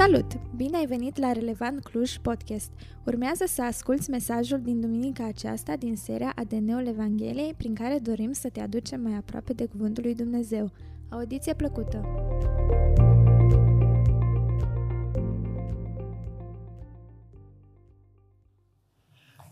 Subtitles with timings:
[0.00, 0.32] Salut!
[0.56, 2.70] Bine ai venit la Relevant Cluj Podcast.
[3.04, 8.48] Urmează să asculți mesajul din duminica aceasta din seria ADN-ul Evangheliei prin care dorim să
[8.48, 10.72] te aducem mai aproape de Cuvântul lui Dumnezeu.
[11.08, 12.00] Audiție plăcută!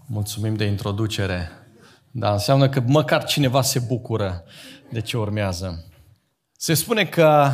[0.06, 1.48] Mulțumim de introducere.
[2.10, 4.44] Da, înseamnă că măcar cineva se bucură
[4.90, 5.84] de ce urmează.
[6.52, 7.48] Se spune că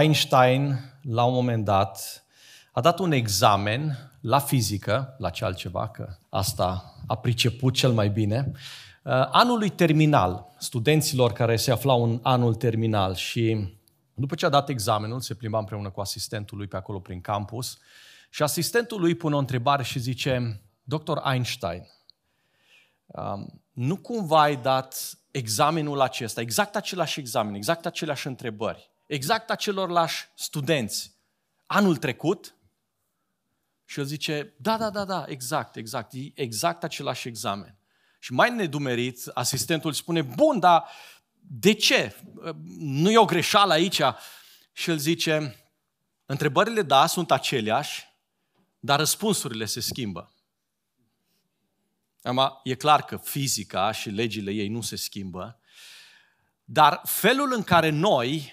[0.00, 0.74] Einstein,
[1.08, 2.24] la un moment dat,
[2.72, 8.08] a dat un examen la fizică, la ce altceva, că asta a priceput cel mai
[8.08, 13.74] bine, uh, anului terminal, studenților care se aflau în anul terminal și
[14.14, 17.78] după ce a dat examenul, se plimba împreună cu asistentul lui pe acolo prin campus
[18.30, 21.16] și asistentul lui pune o întrebare și zice, Dr.
[21.32, 21.88] Einstein,
[23.06, 30.28] um, nu cumva ai dat examenul acesta, exact același examen, exact aceleași întrebări, exact acelorlași
[30.34, 31.14] studenți
[31.66, 32.54] anul trecut?
[33.84, 37.78] Și el zice, da, da, da, da, exact, exact, e exact același examen.
[38.18, 40.88] Și mai nedumerit, asistentul spune, bun, dar
[41.38, 42.16] de ce?
[42.78, 44.00] Nu e o greșeală aici?
[44.72, 45.56] Și el zice,
[46.26, 48.04] întrebările, da, sunt aceleași,
[48.78, 50.30] dar răspunsurile se schimbă.
[52.22, 55.60] Acum, e clar că fizica și legile ei nu se schimbă,
[56.64, 58.52] dar felul în care noi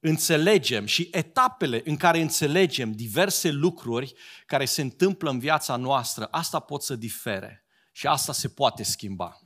[0.00, 4.14] înțelegem și etapele în care înțelegem diverse lucruri
[4.46, 9.40] care se întâmplă în viața noastră, asta pot să difere și asta se poate schimba.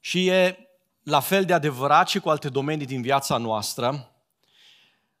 [0.00, 0.58] Și e
[1.02, 4.14] la fel de adevărat și cu alte domenii din viața noastră,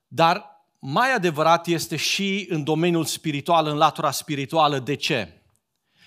[0.06, 4.78] dar mai adevărat este și în domeniul spiritual, în latura spirituală.
[4.78, 5.42] De ce?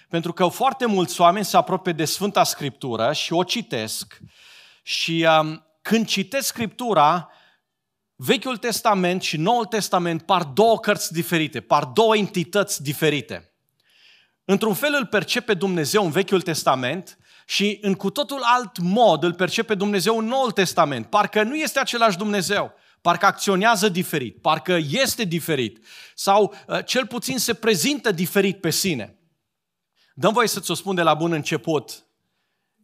[0.09, 4.19] Pentru că foarte mulți oameni se apropie de Sfânta Scriptură și o citesc
[4.83, 7.29] și um, când citesc Scriptura,
[8.21, 13.53] Vechiul Testament și Noul Testament par două cărți diferite, par două entități diferite.
[14.45, 19.33] Într-un fel îl percepe Dumnezeu în Vechiul Testament și în cu totul alt mod îl
[19.33, 21.05] percepe Dumnezeu în Noul Testament.
[21.05, 25.85] Parcă nu este același Dumnezeu, parcă acționează diferit, parcă este diferit
[26.15, 29.19] sau uh, cel puțin se prezintă diferit pe sine.
[30.13, 32.05] Dăm voie să-ți o spun de la bun început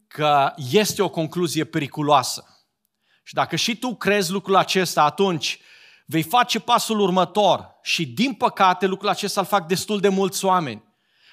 [0.08, 2.55] că este o concluzie periculoasă.
[3.26, 5.58] Și dacă și tu crezi lucrul acesta, atunci
[6.04, 10.84] vei face pasul următor și din păcate lucrul acesta îl fac destul de mulți oameni.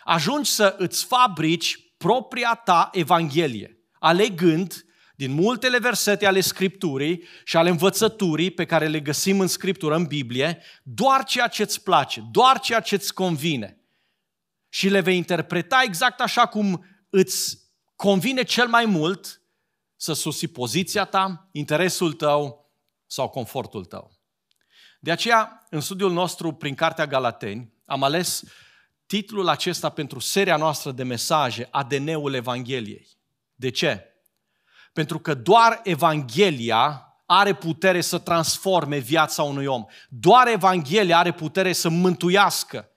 [0.04, 7.70] Ajungi să îți fabrici propria ta evanghelie, alegând din multele versete ale Scripturii și ale
[7.70, 12.60] învățăturii pe care le găsim în Scriptură, în Biblie, doar ceea ce îți place, doar
[12.60, 13.78] ceea ce îți convine.
[14.70, 17.58] Și le vei interpreta exact așa cum îți
[17.96, 19.43] convine cel mai mult
[20.04, 22.72] să susi poziția ta, interesul tău
[23.06, 24.12] sau confortul tău.
[25.00, 28.44] De aceea, în studiul nostru prin Cartea Galateni, am ales
[29.06, 33.08] titlul acesta pentru seria noastră de mesaje, ADN-ul Evangheliei.
[33.56, 34.06] De ce?
[34.94, 39.86] Pentru că doar Evanghelia are putere să transforme viața unui om.
[40.10, 42.90] Doar Evanghelia are putere să mântuiască.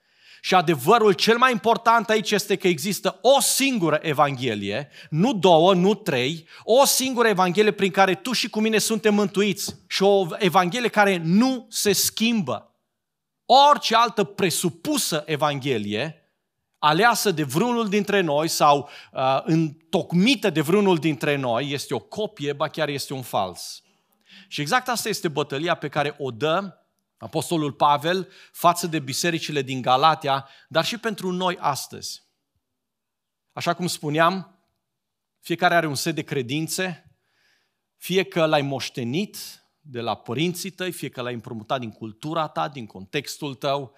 [0.47, 5.93] Și adevărul cel mai important aici este că există o singură Evanghelie, nu două, nu
[5.93, 10.89] trei, o singură Evanghelie prin care tu și cu mine suntem mântuiți și o Evanghelie
[10.89, 12.75] care nu se schimbă.
[13.45, 16.15] Orice altă presupusă Evanghelie,
[16.79, 22.53] aleasă de vreunul dintre noi sau uh, întocmită de vreunul dintre noi, este o copie,
[22.53, 23.81] ba chiar este un fals.
[24.47, 26.77] Și exact asta este bătălia pe care o dă
[27.17, 32.25] Apostolul Pavel față de bisericile din Galatia, dar și pentru noi astăzi.
[33.51, 34.61] Așa cum spuneam,
[35.39, 37.11] fiecare are un set de credințe,
[37.95, 39.37] fie că l-ai moștenit
[39.79, 43.97] de la părinții tăi, fie că l-ai împrumutat din cultura ta, din contextul tău,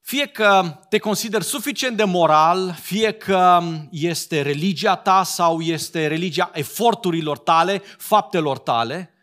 [0.00, 6.50] fie că te consideri suficient de moral, fie că este religia ta sau este religia
[6.54, 9.14] eforturilor tale, faptelor tale,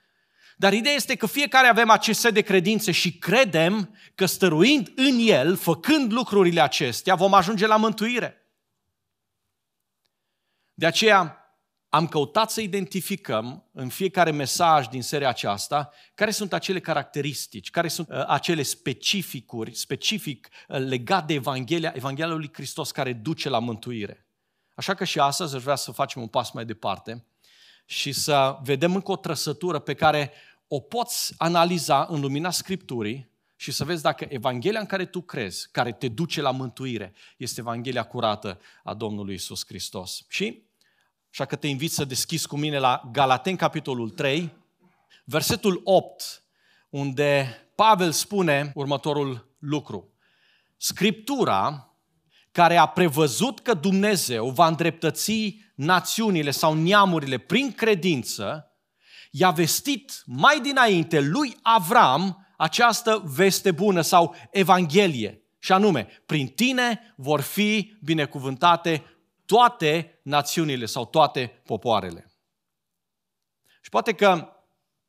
[0.60, 5.18] dar ideea este că fiecare avem acest set de credințe și credem că stăruind în
[5.20, 8.46] el, făcând lucrurile acestea, vom ajunge la mântuire.
[10.74, 11.42] De aceea
[11.90, 17.88] am căutat să identificăm în fiecare mesaj din seria aceasta care sunt acele caracteristici, care
[17.88, 23.60] sunt uh, acele specificuri, specific uh, legat de Evanghelia, Evanghelia lui Hristos care duce la
[23.60, 24.28] mântuire.
[24.76, 27.26] Așa că și astăzi aș vrea să facem un pas mai departe
[27.90, 30.32] și să vedem încă o trăsătură pe care
[30.68, 35.70] o poți analiza în lumina Scripturii și să vezi dacă Evanghelia în care tu crezi,
[35.72, 40.26] care te duce la mântuire, este Evanghelia curată a Domnului Isus Hristos.
[40.28, 40.64] Și
[41.32, 44.54] așa că te invit să deschizi cu mine la Galaten, capitolul 3,
[45.24, 46.44] versetul 8,
[46.90, 50.14] unde Pavel spune următorul lucru.
[50.78, 51.92] Scriptura
[52.52, 58.67] care a prevăzut că Dumnezeu va îndreptăți națiunile sau neamurile prin credință,
[59.32, 65.42] i-a vestit mai dinainte lui Avram această veste bună sau Evanghelie.
[65.60, 69.04] Și anume, prin tine vor fi binecuvântate
[69.46, 72.32] toate națiunile sau toate popoarele.
[73.82, 74.52] Și poate că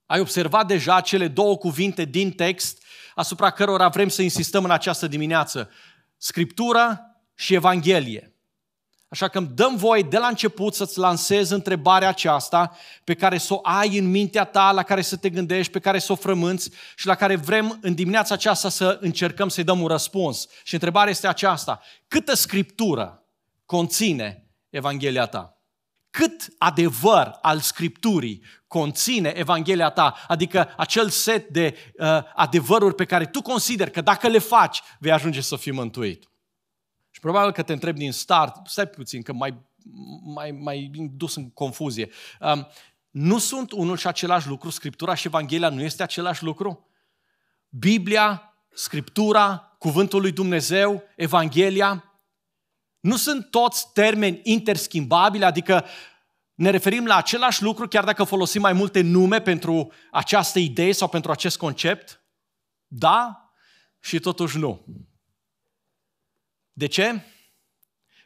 [0.06, 2.82] ai observat deja cele două cuvinte din text
[3.14, 5.70] asupra cărora vrem să insistăm în această dimineață.
[6.16, 7.00] Scriptură
[7.34, 8.37] și Evanghelie.
[9.08, 13.54] Așa că îmi dăm voie de la început să-ți lansez întrebarea aceasta pe care să
[13.54, 16.70] o ai în mintea ta, la care să te gândești, pe care să o frămânți
[16.96, 20.46] și la care vrem în dimineața aceasta să încercăm să-i dăm un răspuns.
[20.64, 21.80] Și întrebarea este aceasta.
[22.08, 23.22] Câtă scriptură
[23.66, 25.58] conține Evanghelia ta?
[26.10, 33.26] Cât adevăr al Scripturii conține Evanghelia ta, adică acel set de uh, adevăruri pe care
[33.26, 36.28] tu consideri că dacă le faci, vei ajunge să fii mântuit.
[37.18, 39.54] Și probabil că te întreb din start, stai puțin, că mai,
[40.34, 42.10] mai, mai dus în confuzie.
[42.40, 42.68] Um,
[43.10, 44.70] nu sunt unul și același lucru?
[44.70, 46.88] Scriptura și Evanghelia nu este același lucru?
[47.68, 52.20] Biblia, Scriptura, Cuvântul lui Dumnezeu, Evanghelia,
[53.00, 55.84] nu sunt toți termeni interschimbabili, adică
[56.54, 61.08] ne referim la același lucru chiar dacă folosim mai multe nume pentru această idee sau
[61.08, 62.22] pentru acest concept?
[62.86, 63.52] Da
[64.00, 64.84] și totuși nu.
[66.78, 67.20] De ce?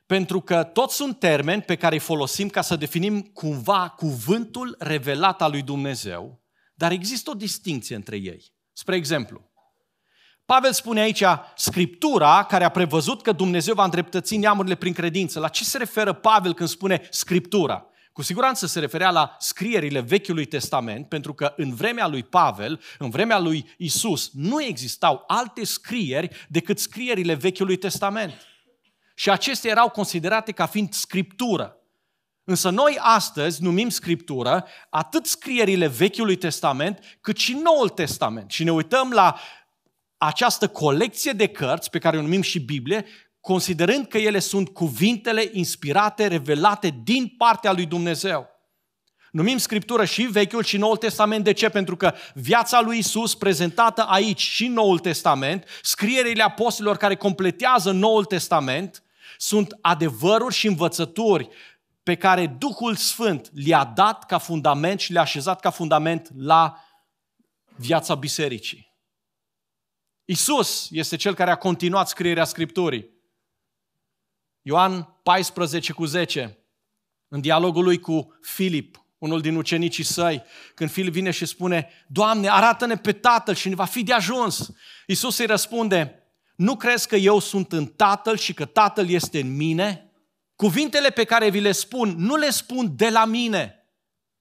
[0.07, 5.43] Pentru că toți sunt termeni pe care îi folosim ca să definim cumva cuvântul revelat
[5.43, 6.43] al lui Dumnezeu,
[6.75, 8.53] dar există o distinție între ei.
[8.73, 9.51] Spre exemplu,
[10.45, 11.25] Pavel spune aici,
[11.57, 15.39] Scriptura care a prevăzut că Dumnezeu va îndreptăți neamurile prin credință.
[15.41, 17.87] La ce se referă Pavel când spune Scriptura?
[18.13, 23.11] Cu siguranță se referea la scrierile Vechiului Testament, pentru că în vremea lui Pavel, în
[23.11, 28.33] vremea lui Isus, nu existau alte scrieri decât scrierile Vechiului Testament.
[29.15, 31.77] Și acestea erau considerate ca fiind scriptură.
[32.45, 38.51] Însă noi astăzi numim scriptură atât scrierile Vechiului Testament, cât și Noul Testament.
[38.51, 39.39] Și ne uităm la
[40.17, 43.07] această colecție de cărți, pe care o numim și Biblie,
[43.43, 48.47] considerând că ele sunt cuvintele inspirate, revelate din partea lui Dumnezeu.
[49.31, 51.45] Numim Scriptură și Vechiul și Noul Testament.
[51.45, 51.69] De ce?
[51.69, 58.25] Pentru că viața lui Isus prezentată aici și Noul Testament, scrierile apostolilor care completează Noul
[58.25, 59.03] Testament,
[59.39, 61.49] sunt adevăruri și învățături
[62.03, 66.77] pe care Duhul Sfânt le-a dat ca fundament și le-a așezat ca fundament la
[67.77, 68.93] viața bisericii.
[70.25, 73.11] Isus este cel care a continuat scrierea Scripturii.
[74.63, 76.59] Ioan 14 cu 10,
[77.29, 80.43] în dialogul lui cu Filip, unul din ucenicii săi,
[80.75, 84.71] când Filip vine și spune, Doamne, arată-ne pe Tatăl și ne va fi de ajuns.
[85.07, 86.23] Isus îi răspunde,
[86.57, 90.13] nu crezi că eu sunt în Tatăl și că Tatăl este în mine?
[90.57, 93.77] Cuvintele pe care vi le spun, nu le spun de la mine,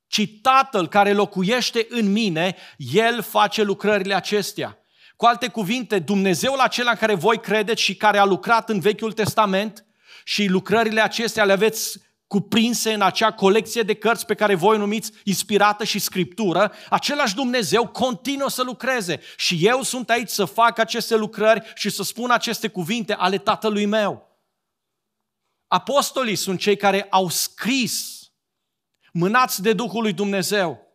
[0.07, 4.77] ci Tatăl care locuiește în mine, El face lucrările acestea.
[5.15, 9.12] Cu alte cuvinte, Dumnezeul acela în care voi credeți și care a lucrat în Vechiul
[9.12, 9.85] Testament
[10.31, 15.11] și lucrările acestea le aveți cuprinse în acea colecție de cărți pe care voi numiți
[15.23, 19.21] inspirată și scriptură, același Dumnezeu continuă să lucreze.
[19.38, 23.85] Și eu sunt aici să fac aceste lucrări și să spun aceste cuvinte ale Tatălui
[23.85, 24.39] meu.
[25.67, 28.25] Apostolii sunt cei care au scris,
[29.13, 30.88] mânați de Duhul lui Dumnezeu,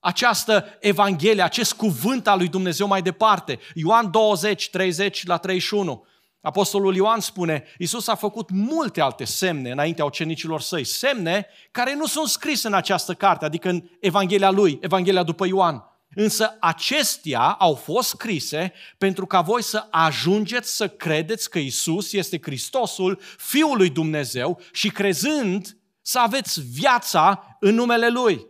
[0.00, 3.58] această Evanghelie, acest cuvânt al lui Dumnezeu mai departe.
[3.74, 6.06] Ioan 20, 30 la 31.
[6.44, 12.06] Apostolul Ioan spune, Iisus a făcut multe alte semne înaintea ucenicilor săi, semne care nu
[12.06, 15.84] sunt scrise în această carte, adică în Evanghelia lui, Evanghelia după Ioan.
[16.14, 22.38] Însă acestea au fost scrise pentru ca voi să ajungeți să credeți că Isus este
[22.42, 28.46] Hristosul, Fiul lui Dumnezeu și crezând să aveți viața în numele Lui.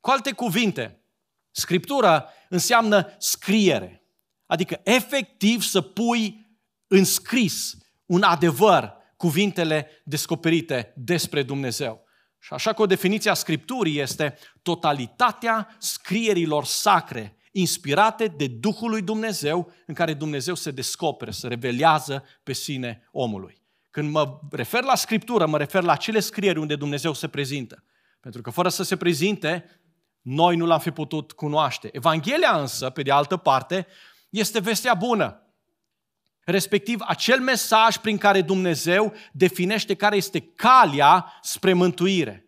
[0.00, 1.04] Cu alte cuvinte,
[1.50, 4.04] Scriptura înseamnă scriere,
[4.46, 6.39] adică efectiv să pui
[6.92, 12.04] în scris un adevăr cuvintele descoperite despre Dumnezeu.
[12.38, 19.02] Și așa că o definiție a Scripturii este totalitatea scrierilor sacre, inspirate de Duhul lui
[19.02, 23.62] Dumnezeu, în care Dumnezeu se descopere, se revelează pe sine omului.
[23.90, 27.84] Când mă refer la Scriptură, mă refer la acele scrieri unde Dumnezeu se prezintă.
[28.20, 29.80] Pentru că fără să se prezinte,
[30.20, 31.88] noi nu l-am fi putut cunoaște.
[31.92, 33.86] Evanghelia însă, pe de altă parte,
[34.30, 35.44] este vestea bună
[36.44, 42.44] respectiv acel mesaj prin care Dumnezeu definește care este calea spre mântuire.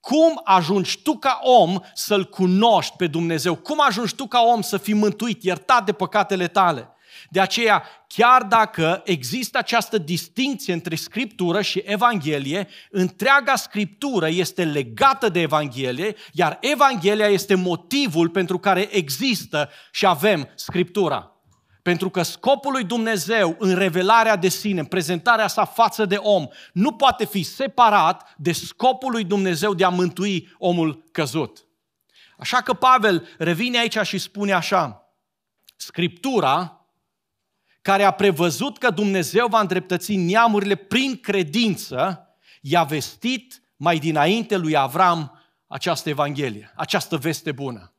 [0.00, 3.54] cum ajungi tu ca om să-L cunoști pe Dumnezeu?
[3.54, 6.88] Cum ajungi tu ca om să fii mântuit, iertat de păcatele tale?
[7.30, 15.28] De aceea, chiar dacă există această distinție între Scriptură și Evanghelie, întreaga Scriptură este legată
[15.28, 21.33] de Evanghelie, iar Evanghelia este motivul pentru care există și avem Scriptura.
[21.84, 26.46] Pentru că scopul lui Dumnezeu în revelarea de sine, în prezentarea sa față de om,
[26.72, 31.66] nu poate fi separat de scopul lui Dumnezeu de a mântui omul căzut.
[32.38, 35.08] Așa că Pavel revine aici și spune așa,
[35.76, 36.86] Scriptura,
[37.82, 42.28] care a prevăzut că Dumnezeu va îndreptăți neamurile prin credință,
[42.60, 47.93] i-a vestit mai dinainte lui Avram această Evanghelie, această veste bună.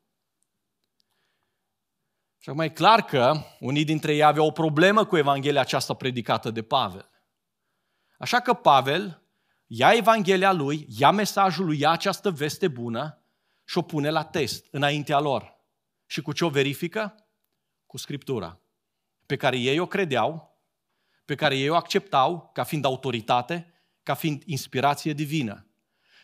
[2.46, 6.52] Și acum e clar că unii dintre ei aveau o problemă cu Evanghelia aceasta predicată
[6.52, 7.10] de Pavel.
[8.18, 9.24] Așa că Pavel
[9.68, 13.24] ia Evanghelia lui, ia mesajul lui, ia această veste bună
[13.64, 15.56] și o pune la test înaintea lor.
[16.06, 17.16] Și cu ce o verifică?
[17.86, 18.60] Cu Scriptura,
[19.26, 20.60] pe care ei o credeau,
[21.26, 23.74] pe care ei o acceptau ca fiind autoritate,
[24.04, 25.65] ca fiind inspirație divină.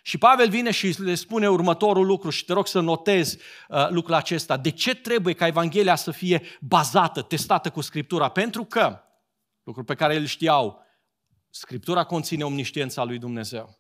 [0.02, 3.38] Și Pavel vine și le spune următorul lucru și te rog să notezi
[3.70, 4.58] uh, lucrul acesta.
[4.58, 8.30] De ce trebuie ca Evanghelia să fie bazată, testată cu Scriptura?
[8.30, 9.04] Pentru că,
[9.64, 10.86] lucrul pe care îl știau,
[11.50, 13.80] Scriptura conține omniștiența lui Dumnezeu.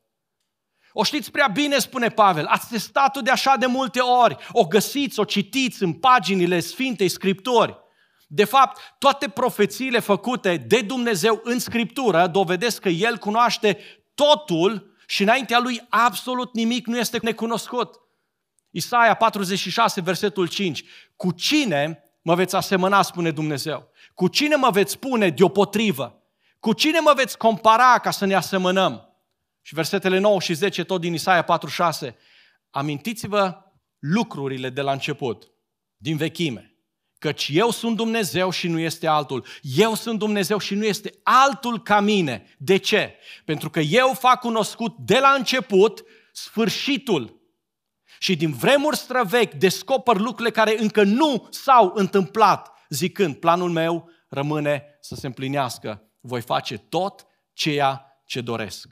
[0.94, 5.20] O știți prea bine, spune Pavel, ați testat-o de așa de multe ori, o găsiți,
[5.20, 7.78] o citiți în paginile Sfintei Scripturi.
[8.28, 13.78] De fapt, toate profețiile făcute de Dumnezeu în Scriptură dovedesc că El cunoaște
[14.14, 18.00] totul și înaintea lui absolut nimic nu este necunoscut.
[18.70, 20.84] Isaia 46, versetul 5.
[21.16, 23.92] Cu cine mă veți asemăna, spune Dumnezeu?
[24.14, 26.22] Cu cine mă veți spune deopotrivă?
[26.60, 29.16] Cu cine mă veți compara ca să ne asemănăm?
[29.62, 32.16] Și versetele 9 și 10, tot din Isaia 46.
[32.70, 33.58] Amintiți-vă
[34.00, 35.52] lucrurile de la început,
[35.98, 36.71] din vechime.
[37.22, 39.46] Căci eu sunt Dumnezeu și nu este altul.
[39.62, 42.56] Eu sunt Dumnezeu și nu este altul ca mine.
[42.58, 43.16] De ce?
[43.46, 47.42] Pentru că eu fac cunoscut de la început sfârșitul.
[48.20, 54.98] Și din vremuri străvechi descoper lucrurile care încă nu s-au întâmplat, zicând, planul meu rămâne
[55.02, 56.12] să se împlinească.
[56.20, 58.88] Voi face tot ceea ce doresc.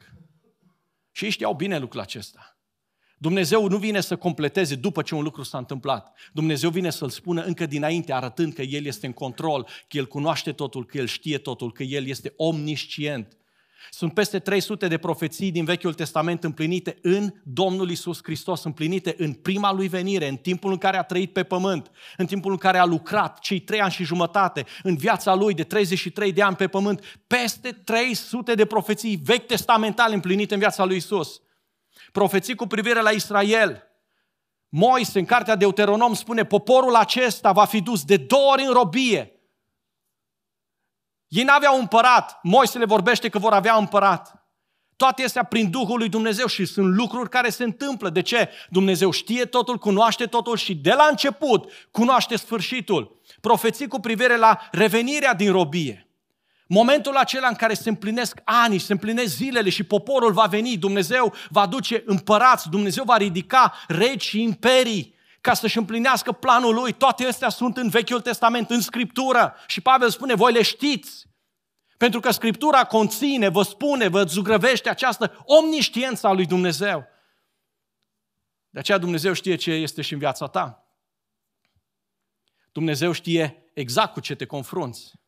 [1.12, 2.59] Și ei știau bine lucrul acesta.
[3.22, 6.18] Dumnezeu nu vine să completeze după ce un lucru s-a întâmplat.
[6.34, 10.52] Dumnezeu vine să-l spună încă dinainte, arătând că El este în control, că El cunoaște
[10.52, 13.38] totul, că El știe totul, că El este omniscient.
[13.90, 19.34] Sunt peste 300 de profeții din Vechiul Testament împlinite în Domnul Isus Hristos, împlinite în
[19.34, 22.78] prima lui venire, în timpul în care a trăit pe pământ, în timpul în care
[22.78, 26.68] a lucrat cei trei ani și jumătate, în viața lui de 33 de ani pe
[26.68, 31.42] pământ, peste 300 de profeții vechi testamentale împlinite în viața lui Isus
[32.12, 33.84] profeții cu privire la Israel.
[34.70, 39.34] Moise, în cartea Deuteronom, spune, poporul acesta va fi dus de două ori în robie.
[41.28, 42.40] Ei n-aveau împărat.
[42.44, 44.40] Moise le vorbește că vor avea împărat.
[44.96, 48.10] Toate astea prin Duhul lui Dumnezeu și sunt lucruri care se întâmplă.
[48.10, 48.50] De ce?
[48.70, 53.22] Dumnezeu știe totul, cunoaște totul și de la început cunoaște sfârșitul.
[53.42, 56.09] Profeții cu privire la revenirea din robie.
[56.72, 61.34] Momentul acela în care se împlinesc ani, se împlinesc zilele și poporul va veni, Dumnezeu
[61.50, 66.92] va duce împărați, Dumnezeu va ridica regi și imperii ca să-și împlinească planul lui.
[66.92, 69.56] Toate astea sunt în Vechiul Testament, în Scriptură.
[69.68, 71.28] Și Pavel spune, voi le știți.
[71.98, 77.08] Pentru că Scriptura conține, vă spune, vă zugrăvește această omniștiență a lui Dumnezeu.
[78.70, 80.88] De aceea Dumnezeu știe ce este și în viața ta.
[82.72, 85.19] Dumnezeu știe exact cu ce te confrunți.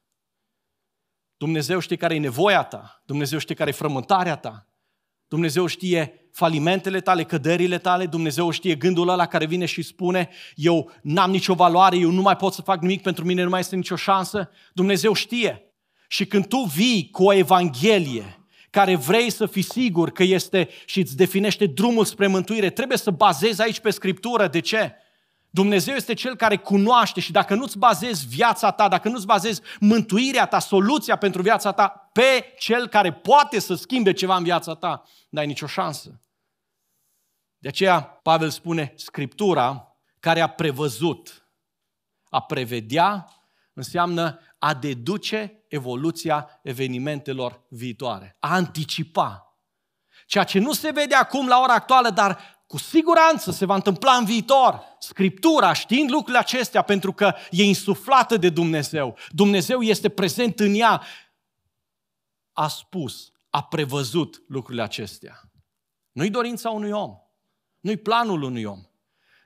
[1.42, 4.68] Dumnezeu știe care e nevoia ta, Dumnezeu știe care e frământarea ta,
[5.28, 10.92] Dumnezeu știe falimentele tale, căderile tale, Dumnezeu știe gândul ăla care vine și spune eu
[11.02, 13.76] n-am nicio valoare, eu nu mai pot să fac nimic, pentru mine nu mai este
[13.76, 14.50] nicio șansă.
[14.74, 15.74] Dumnezeu știe.
[16.08, 21.00] Și când tu vii cu o evanghelie care vrei să fii sigur că este și
[21.00, 24.48] îți definește drumul spre mântuire, trebuie să bazezi aici pe Scriptură.
[24.48, 24.96] De ce?
[25.54, 30.46] Dumnezeu este Cel care cunoaște și dacă nu-ți bazezi viața ta, dacă nu-ți bazezi mântuirea
[30.46, 35.04] ta, soluția pentru viața ta pe Cel care poate să schimbe ceva în viața ta,
[35.30, 36.20] n-ai nicio șansă.
[37.58, 41.50] De aceea Pavel spune, Scriptura care a prevăzut,
[42.30, 43.28] a prevedea,
[43.74, 49.56] înseamnă a deduce evoluția evenimentelor viitoare, a anticipa.
[50.26, 54.14] Ceea ce nu se vede acum la ora actuală, dar cu siguranță se va întâmpla
[54.14, 54.82] în viitor.
[55.00, 61.02] Scriptura, știind lucrurile acestea, pentru că e insuflată de Dumnezeu, Dumnezeu este prezent în ea,
[62.52, 65.42] a spus, a prevăzut lucrurile acestea.
[66.12, 67.16] Nu-i dorința unui om.
[67.80, 68.80] Nu-i planul unui om.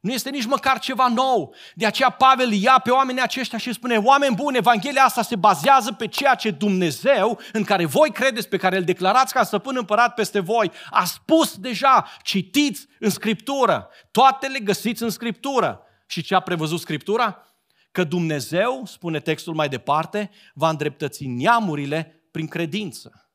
[0.06, 1.56] Nu este nici măcar ceva nou.
[1.76, 5.92] De aceea Pavel ia pe oamenii aceștia și spune, oameni buni, Evanghelia asta se bazează
[5.92, 10.14] pe ceea ce Dumnezeu, în care voi credeți, pe care îl declarați ca stăpân împărat
[10.14, 13.90] peste voi, a spus deja, citiți în Scriptură.
[14.12, 15.82] Toate le găsiți în Scriptură.
[16.08, 17.44] Și ce a prevăzut Scriptura?
[17.92, 23.32] Că Dumnezeu, spune textul mai departe, va îndreptăți neamurile prin credință.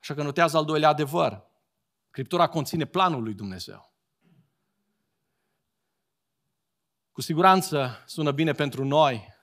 [0.00, 1.42] Așa că notează al doilea adevăr.
[2.08, 3.90] Scriptura conține planul lui Dumnezeu.
[7.20, 9.34] Cu siguranță sună bine pentru noi,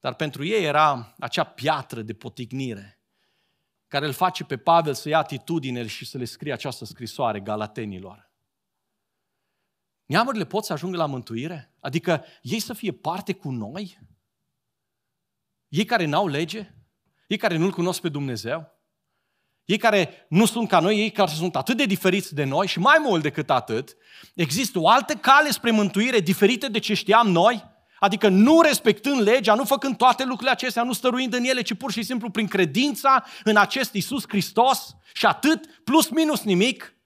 [0.00, 3.00] dar pentru ei era acea piatră de poticnire
[3.88, 8.30] care îl face pe Pavel să ia atitudine și să le scrie această scrisoare galatenilor.
[10.04, 11.74] Neamurile pot să ajungă la mântuire?
[11.80, 13.98] Adică ei să fie parte cu noi?
[15.68, 16.74] Ei care n-au lege?
[17.26, 18.71] Ei care nu-L cunosc pe Dumnezeu?
[19.64, 22.78] Ei care nu sunt ca noi, ei care sunt atât de diferiți de noi și
[22.78, 23.96] mai mult decât atât,
[24.34, 27.70] există o altă cale spre mântuire diferită de ce știam noi?
[27.98, 31.92] Adică nu respectând legea, nu făcând toate lucrurile acestea, nu stăruind în ele, ci pur
[31.92, 36.96] și simplu prin credința în acest Isus Hristos și atât, plus minus nimic.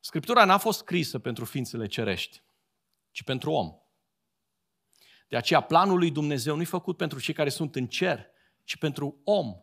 [0.00, 2.42] Scriptura n-a fost scrisă pentru ființele cerești,
[3.10, 3.72] ci pentru om.
[5.28, 8.26] De aceea planul lui Dumnezeu nu e făcut pentru cei care sunt în cer,
[8.64, 9.54] ci pentru om.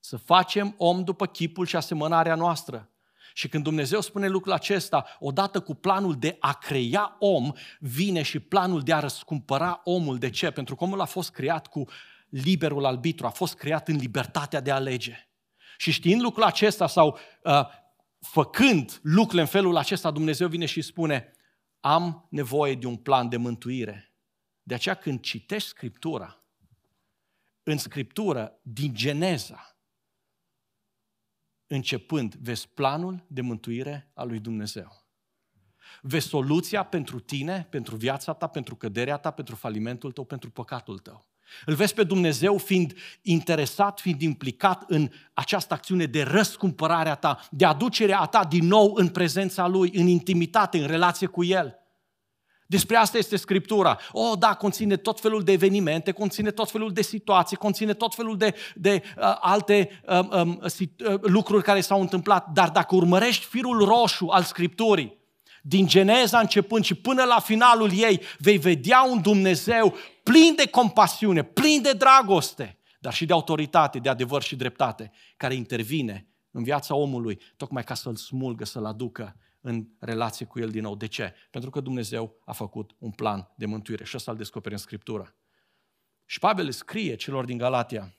[0.00, 2.90] Să facem om după chipul și asemănarea noastră.
[3.34, 8.38] Și când Dumnezeu spune lucrul acesta, odată cu planul de a crea om, vine și
[8.38, 10.18] planul de a răscumpăra omul.
[10.18, 10.50] De ce?
[10.50, 11.84] Pentru că omul a fost creat cu
[12.28, 15.28] liberul arbitru, a fost creat în libertatea de a alege.
[15.76, 17.66] Și știind lucrul acesta sau uh,
[18.20, 21.32] făcând lucrurile în felul acesta, Dumnezeu vine și spune,
[21.80, 24.12] am nevoie de un plan de mântuire.
[24.62, 26.44] De aceea când citești Scriptura,
[27.62, 29.69] în Scriptură, din Geneza,
[31.72, 35.04] începând, vezi planul de mântuire al lui Dumnezeu.
[36.02, 40.98] Vezi soluția pentru tine, pentru viața ta, pentru căderea ta, pentru falimentul tău, pentru păcatul
[40.98, 41.28] tău.
[41.64, 47.40] Îl vezi pe Dumnezeu fiind interesat, fiind implicat în această acțiune de răscumpărare a ta,
[47.50, 51.79] de aducerea a ta din nou în prezența Lui, în intimitate, în relație cu El.
[52.70, 53.98] Despre asta este Scriptura.
[54.12, 58.36] Oh, da, conține tot felul de evenimente, conține tot felul de situații, conține tot felul
[58.36, 60.56] de, de uh, alte uh, uh,
[61.06, 62.48] uh, lucruri care s-au întâmplat.
[62.52, 65.18] Dar dacă urmărești firul roșu al Scripturii,
[65.62, 71.42] din Geneza începând și până la finalul ei, vei vedea un Dumnezeu plin de compasiune,
[71.42, 76.94] plin de dragoste, dar și de autoritate, de adevăr și dreptate, care intervine în viața
[76.94, 80.94] omului, tocmai ca să-l smulgă, să-l aducă în relație cu El din nou.
[80.94, 81.34] De ce?
[81.50, 85.34] Pentru că Dumnezeu a făcut un plan de mântuire și ăsta îl descoperi în Scriptură.
[86.24, 88.14] Și Pavel scrie celor din Galatia,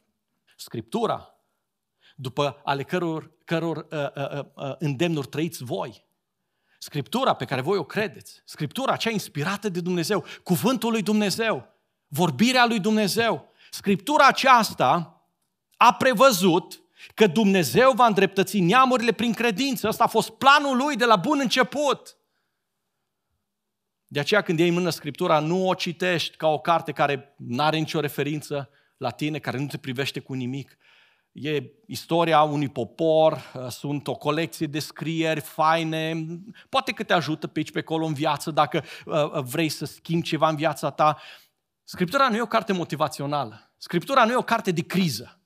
[0.58, 1.36] Scriptura,
[2.16, 6.06] după ale căror, căror uh, uh, uh, uh, îndemnuri trăiți voi,
[6.80, 11.68] Scriptura pe care voi o credeți, Scriptura cea inspirată de Dumnezeu, cuvântul lui Dumnezeu,
[12.08, 15.22] vorbirea lui Dumnezeu, Scriptura aceasta
[15.78, 16.81] a prevăzut
[17.14, 19.88] Că Dumnezeu va îndreptăți neamurile prin credință.
[19.88, 22.18] Ăsta a fost planul lui de la bun început.
[24.08, 27.64] De aceea când iei în mână Scriptura, nu o citești ca o carte care nu
[27.64, 30.78] are nicio referință la tine, care nu te privește cu nimic.
[31.32, 36.26] E istoria unui popor, sunt o colecție de scrieri faine,
[36.70, 40.26] poate că te ajută pe aici, pe acolo în viață, dacă uh, vrei să schimbi
[40.26, 41.18] ceva în viața ta.
[41.84, 43.74] Scriptura nu e o carte motivațională.
[43.78, 45.41] Scriptura nu e o carte de criză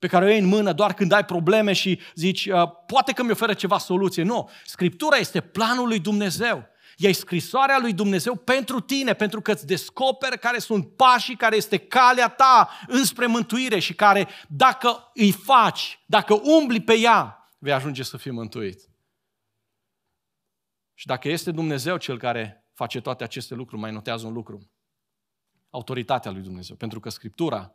[0.00, 3.22] pe care o iei în mână doar când ai probleme și zici, uh, poate că
[3.22, 4.22] mi oferă ceva soluție.
[4.22, 6.68] Nu, Scriptura este planul lui Dumnezeu.
[6.96, 11.78] E scrisoarea lui Dumnezeu pentru tine, pentru că îți descoperi care sunt pașii, care este
[11.78, 18.02] calea ta înspre mântuire și care, dacă îi faci, dacă umbli pe ea, vei ajunge
[18.02, 18.90] să fii mântuit.
[20.94, 24.70] Și dacă este Dumnezeu cel care face toate aceste lucruri, mai notează un lucru.
[25.70, 26.76] Autoritatea lui Dumnezeu.
[26.76, 27.74] Pentru că Scriptura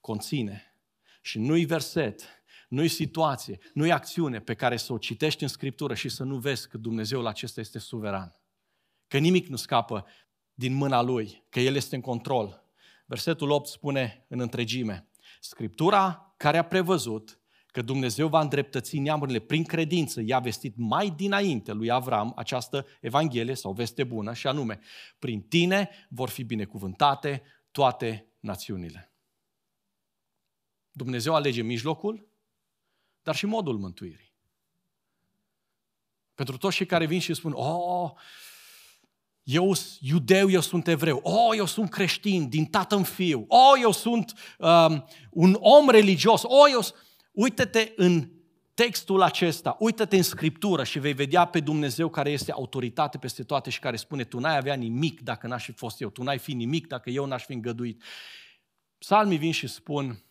[0.00, 0.69] conține
[1.20, 2.22] și nu-i verset,
[2.68, 6.68] nu-i situație, nu-i acțiune pe care să o citești în Scriptură și să nu vezi
[6.68, 8.40] că Dumnezeul acesta este suveran.
[9.08, 10.06] Că nimic nu scapă
[10.54, 12.64] din mâna Lui, că El este în control.
[13.06, 15.08] Versetul 8 spune în întregime,
[15.40, 21.72] Scriptura care a prevăzut că Dumnezeu va îndreptăți neamurile prin credință, i-a vestit mai dinainte
[21.72, 24.80] lui Avram această Evanghelie sau veste bună și anume,
[25.18, 29.09] prin tine vor fi binecuvântate toate națiunile.
[30.92, 32.28] Dumnezeu alege mijlocul,
[33.22, 34.32] dar și modul mântuirii.
[36.34, 38.10] Pentru toți cei care vin și spun, oh,
[39.42, 43.78] eu sunt iudeu, eu sunt evreu, oh, eu sunt creștin, din tată în fiu, oh,
[43.80, 46.80] eu sunt um, un om religios, oh, eu...
[47.32, 48.30] Uită-te în
[48.74, 53.70] textul acesta, uită-te în Scriptură și vei vedea pe Dumnezeu care este autoritate peste toate
[53.70, 56.52] și care spune tu n-ai avea nimic dacă n-aș fi fost eu, tu n-ai fi
[56.52, 58.02] nimic dacă eu n-aș fi îngăduit.
[58.98, 60.24] Psalmii vin și spun,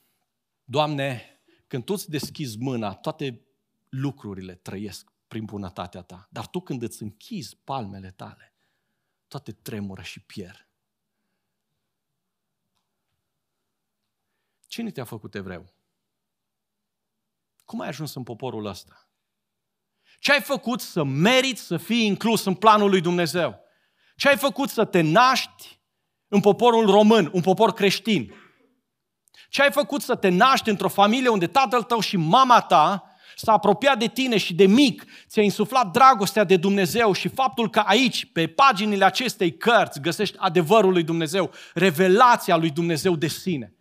[0.70, 3.42] Doamne, când tu îți deschizi mâna, toate
[3.90, 6.28] lucrurile trăiesc prin bunătatea ta.
[6.32, 8.54] Dar tu când îți închizi palmele tale,
[9.28, 10.68] toate tremură și pierd.
[14.68, 15.74] Cine te-a făcut evreu?
[17.66, 19.10] Cum ai ajuns în poporul ăsta?
[20.20, 23.60] Ce ai făcut să meriți să fii inclus în planul lui Dumnezeu?
[24.16, 25.82] Ce ai făcut să te naști
[26.28, 28.34] în poporul român, un popor creștin?
[29.50, 33.04] Ce ai făcut să te naști într-o familie unde tatăl tău și mama ta
[33.36, 37.80] s-a apropiat de tine și de mic ți-a insuflat dragostea de Dumnezeu și faptul că
[37.80, 43.76] aici, pe paginile acestei cărți, găsești adevărul lui Dumnezeu, revelația lui Dumnezeu de sine.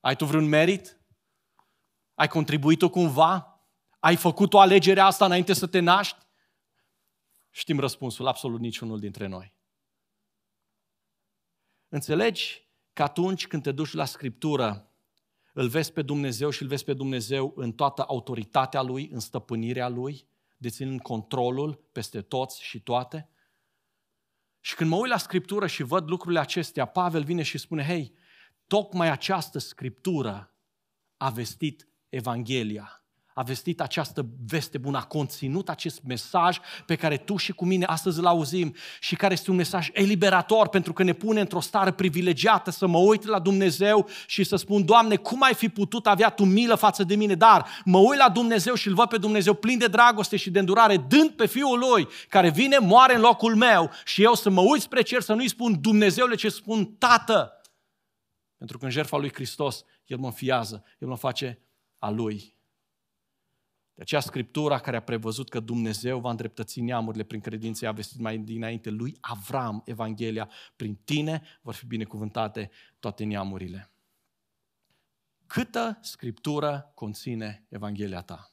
[0.00, 1.00] Ai tu vreun merit?
[2.14, 3.62] Ai contribuit-o cumva?
[3.98, 6.18] Ai făcut o alegere asta înainte să te naști?
[7.50, 9.54] Știm răspunsul, absolut niciunul dintre noi.
[11.88, 12.67] Înțelegi
[12.98, 14.90] că atunci când te duci la Scriptură,
[15.52, 19.88] îl vezi pe Dumnezeu și îl vezi pe Dumnezeu în toată autoritatea Lui, în stăpânirea
[19.88, 23.28] Lui, deținând controlul peste toți și toate?
[24.60, 28.14] Și când mă uit la Scriptură și văd lucrurile acestea, Pavel vine și spune, hei,
[28.66, 30.54] tocmai această Scriptură
[31.16, 33.04] a vestit Evanghelia
[33.38, 37.84] a vestit această veste bună, a conținut acest mesaj pe care tu și cu mine
[37.84, 41.92] astăzi îl auzim și care este un mesaj eliberator pentru că ne pune într-o stare
[41.92, 46.30] privilegiată să mă uit la Dumnezeu și să spun, Doamne, cum ai fi putut avea
[46.30, 47.34] Tu milă față de mine?
[47.34, 50.58] Dar mă uit la Dumnezeu și îl văd pe Dumnezeu plin de dragoste și de
[50.58, 54.60] îndurare, dând pe Fiul Lui, care vine, moare în locul meu și eu să mă
[54.60, 57.60] uit spre cer, să nu-i spun Dumnezeule, ce spun Tată.
[58.56, 61.62] Pentru că în jertfa lui Hristos, El mă înfiază, El mă face
[61.98, 62.57] a Lui.
[63.98, 68.20] De aceea Scriptura care a prevăzut că Dumnezeu va îndreptăți neamurile prin credință, a vestit
[68.20, 70.50] mai dinainte lui Avram Evanghelia.
[70.76, 73.90] Prin tine vor fi binecuvântate toate neamurile.
[75.46, 78.52] Câtă Scriptură conține Evanghelia ta?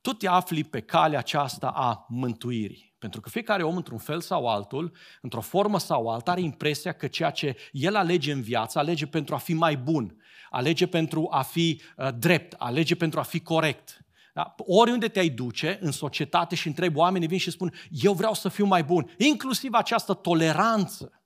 [0.00, 2.94] Tu te afli pe calea aceasta a mântuirii.
[2.98, 7.06] Pentru că fiecare om, într-un fel sau altul, într-o formă sau alta, are impresia că
[7.06, 10.16] ceea ce el alege în viață, alege pentru a fi mai bun,
[10.50, 14.03] alege pentru a fi uh, drept, alege pentru a fi corect.
[14.34, 14.54] Da?
[14.58, 18.64] Oriunde te-ai duce în societate și întrebi oamenii, vin și spun, eu vreau să fiu
[18.64, 19.14] mai bun.
[19.18, 21.22] Inclusiv această toleranță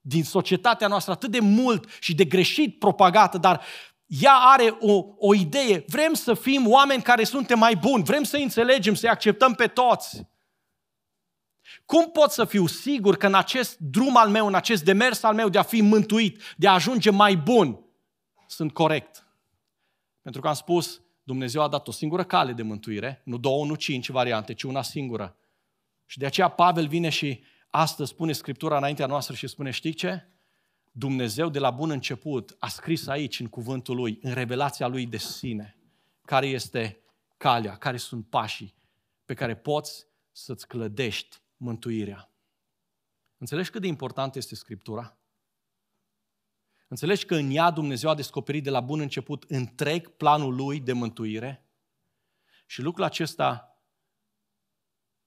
[0.00, 3.64] din societatea noastră atât de mult și de greșit propagată, dar
[4.06, 5.84] ea are o, o idee.
[5.86, 10.26] Vrem să fim oameni care suntem mai buni, vrem să înțelegem, să-i acceptăm pe toți.
[11.84, 15.34] Cum pot să fiu sigur că în acest drum al meu, în acest demers al
[15.34, 17.84] meu de a fi mântuit, de a ajunge mai bun,
[18.46, 19.26] sunt corect?
[20.20, 23.74] Pentru că am spus, Dumnezeu a dat o singură cale de mântuire, nu două, nu
[23.74, 25.36] cinci variante, ci una singură.
[26.06, 30.26] Și de aceea Pavel vine și astăzi spune Scriptura înaintea noastră și spune, știi ce?
[30.92, 35.16] Dumnezeu de la bun început a scris aici în cuvântul Lui, în revelația Lui de
[35.16, 35.76] sine,
[36.24, 37.02] care este
[37.36, 38.74] calea, care sunt pașii
[39.24, 42.30] pe care poți să-ți clădești mântuirea.
[43.38, 45.16] Înțelegi cât de important este Scriptura?
[46.92, 50.92] Înțelegi că în ea Dumnezeu a descoperit de la bun început întreg planul lui de
[50.92, 51.66] mântuire?
[52.66, 53.78] Și lucrul acesta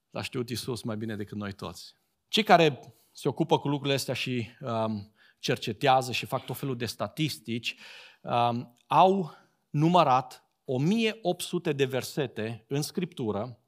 [0.10, 1.96] l-a știut Isus mai bine decât noi toți.
[2.28, 2.80] Cei care
[3.12, 7.76] se ocupă cu lucrurile astea și um, cercetează și fac tot felul de statistici,
[8.22, 9.38] um, au
[9.70, 13.60] numărat 1800 de versete în Scriptură,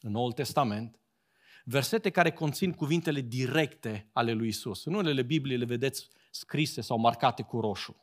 [0.00, 1.00] în Noul Testament,
[1.64, 4.84] versete care conțin cuvintele directe ale lui Isus.
[4.84, 7.96] În unele Biblii le vedeți scrise sau marcate cu roșu.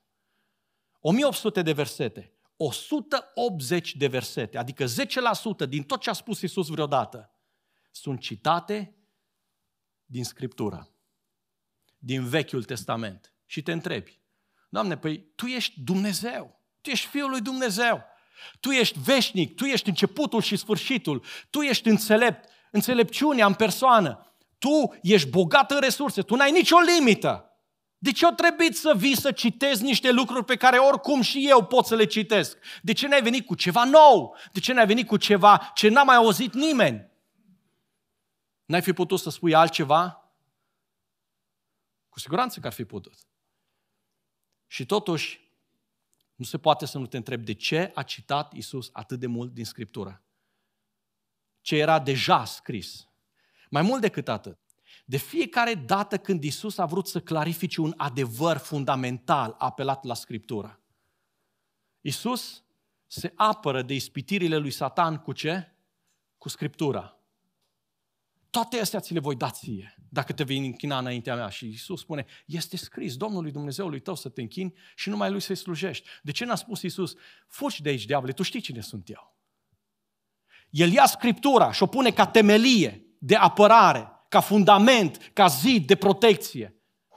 [0.99, 4.85] 1800 de versete, 180 de versete, adică
[5.65, 7.31] 10% din tot ce a spus Isus vreodată,
[7.91, 8.95] sunt citate
[10.05, 10.89] din Scriptură,
[11.97, 13.33] din Vechiul Testament.
[13.45, 14.19] Și te întrebi,
[14.69, 18.03] Doamne, păi Tu ești Dumnezeu, Tu ești Fiul lui Dumnezeu,
[18.59, 24.97] Tu ești veșnic, Tu ești începutul și sfârșitul, Tu ești înțelept, înțelepciunea în persoană, Tu
[25.01, 27.48] ești bogat în resurse, Tu n-ai nicio limită.
[28.01, 31.65] De ce o trebuie să vii să citezi niște lucruri pe care oricum și eu
[31.65, 32.57] pot să le citesc?
[32.81, 34.35] De ce n-ai venit cu ceva nou?
[34.51, 37.09] De ce n-ai venit cu ceva ce n-a mai auzit nimeni?
[38.65, 40.31] N-ai fi putut să spui altceva?
[42.09, 43.13] Cu siguranță că ar fi putut.
[44.67, 45.51] Și totuși,
[46.35, 49.53] nu se poate să nu te întrebi de ce a citat Isus atât de mult
[49.53, 50.23] din Scriptură.
[51.61, 53.07] Ce era deja scris.
[53.69, 54.57] Mai mult decât atât.
[55.09, 60.81] De fiecare dată când Isus a vrut să clarifice un adevăr fundamental apelat la Scriptură.
[62.01, 62.63] Isus
[63.07, 65.75] se apără de ispitirile lui Satan cu ce?
[66.37, 67.19] Cu Scriptura.
[68.49, 71.49] Toate astea ți le voi da ție, dacă te vei închina înaintea mea.
[71.49, 75.55] Și Isus spune, este scris Domnului Dumnezeului tău să te închini și numai Lui să-i
[75.55, 76.07] slujești.
[76.23, 77.13] De ce n-a spus Isus,
[77.47, 79.37] fugi de aici, diavole, tu știi cine sunt eu.
[80.69, 85.95] El ia Scriptura și o pune ca temelie de apărare, ca fundament, ca zid de
[85.95, 86.73] protecție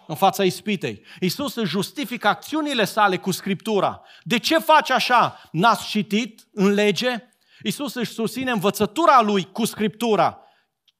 [0.06, 1.04] în fața ispitei.
[1.20, 4.02] Iisus își justifică acțiunile sale cu Scriptura.
[4.22, 5.48] De ce face așa?
[5.52, 7.28] N-ați citit în lege?
[7.62, 10.38] Iisus își susține învățătura lui cu Scriptura.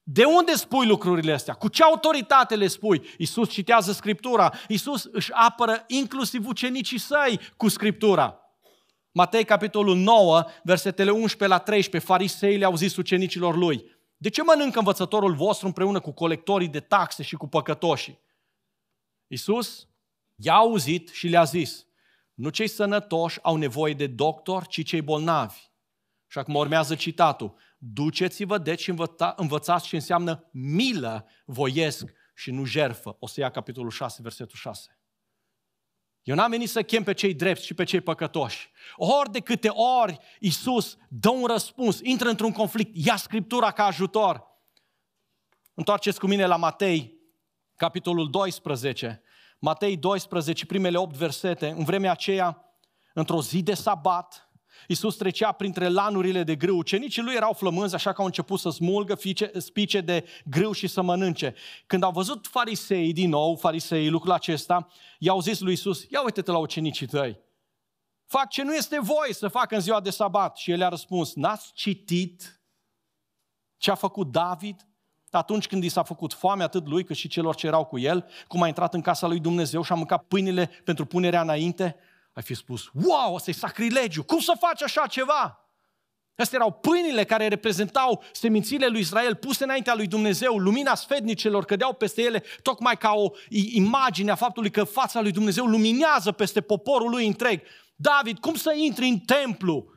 [0.03, 1.53] De unde spui lucrurile astea?
[1.53, 3.01] Cu ce autoritate le spui?
[3.17, 4.53] Iisus citează Scriptura.
[4.67, 8.37] Iisus își apără inclusiv ucenicii săi cu Scriptura.
[9.11, 13.92] Matei, capitolul 9, versetele 11 la 13, farisei le-au zis ucenicilor lui,
[14.23, 18.19] de ce mănâncă învățătorul vostru împreună cu colectorii de taxe și cu păcătoșii?
[19.27, 19.87] Iisus
[20.35, 21.85] i-a auzit și le-a zis,
[22.33, 25.59] nu cei sănătoși au nevoie de doctor, ci cei bolnavi.
[26.27, 32.65] Și acum urmează citatul, duceți-vă deci și învăța, învățați ce înseamnă milă voiesc și nu
[32.65, 33.15] jerfă.
[33.19, 34.99] O să ia capitolul 6, versetul 6.
[36.23, 38.71] Eu n-am venit să chem pe cei drepți și pe cei păcătoși.
[38.95, 44.51] Ori de câte ori Iisus dă un răspuns, intră într-un conflict, ia Scriptura ca ajutor.
[45.73, 47.17] Întoarceți cu mine la Matei,
[47.75, 49.21] capitolul 12.
[49.59, 51.69] Matei 12, primele 8 versete.
[51.69, 52.77] În vremea aceea,
[53.13, 54.49] într-o zi de sabat,
[54.87, 56.77] Iisus trecea printre lanurile de grâu.
[56.77, 60.87] Ucenicii lui erau flămânzi, așa că au început să smulgă fice, spice de grâu și
[60.87, 61.55] să mănânce.
[61.85, 64.87] Când au văzut farisei din nou, farisei, lucrul acesta,
[65.19, 67.39] i-au zis lui Iisus, ia uite-te la ucenicii tăi.
[68.25, 70.57] Fac ce nu este voie să facă în ziua de sabat.
[70.57, 72.61] Și el a răspuns, n-ați citit
[73.77, 74.87] ce a făcut David
[75.31, 78.25] atunci când i s-a făcut foame atât lui cât și celor ce erau cu el,
[78.47, 81.95] cum a intrat în casa lui Dumnezeu și a mâncat pâinile pentru punerea înainte,
[82.33, 85.57] ai fi spus, wow, ăsta e sacrilegiu, cum să faci așa ceva?
[86.35, 91.93] Astea erau pâinile care reprezentau semințile lui Israel puse înaintea lui Dumnezeu, lumina sfednicelor cădeau
[91.93, 93.31] peste ele, tocmai ca o
[93.73, 97.61] imagine a faptului că fața lui Dumnezeu luminează peste poporul lui întreg.
[97.95, 99.93] David, cum să intri în templu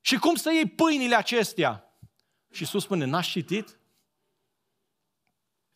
[0.00, 1.98] și cum să iei pâinile acestea?
[2.52, 3.78] Și Iisus spune, n-ați citit?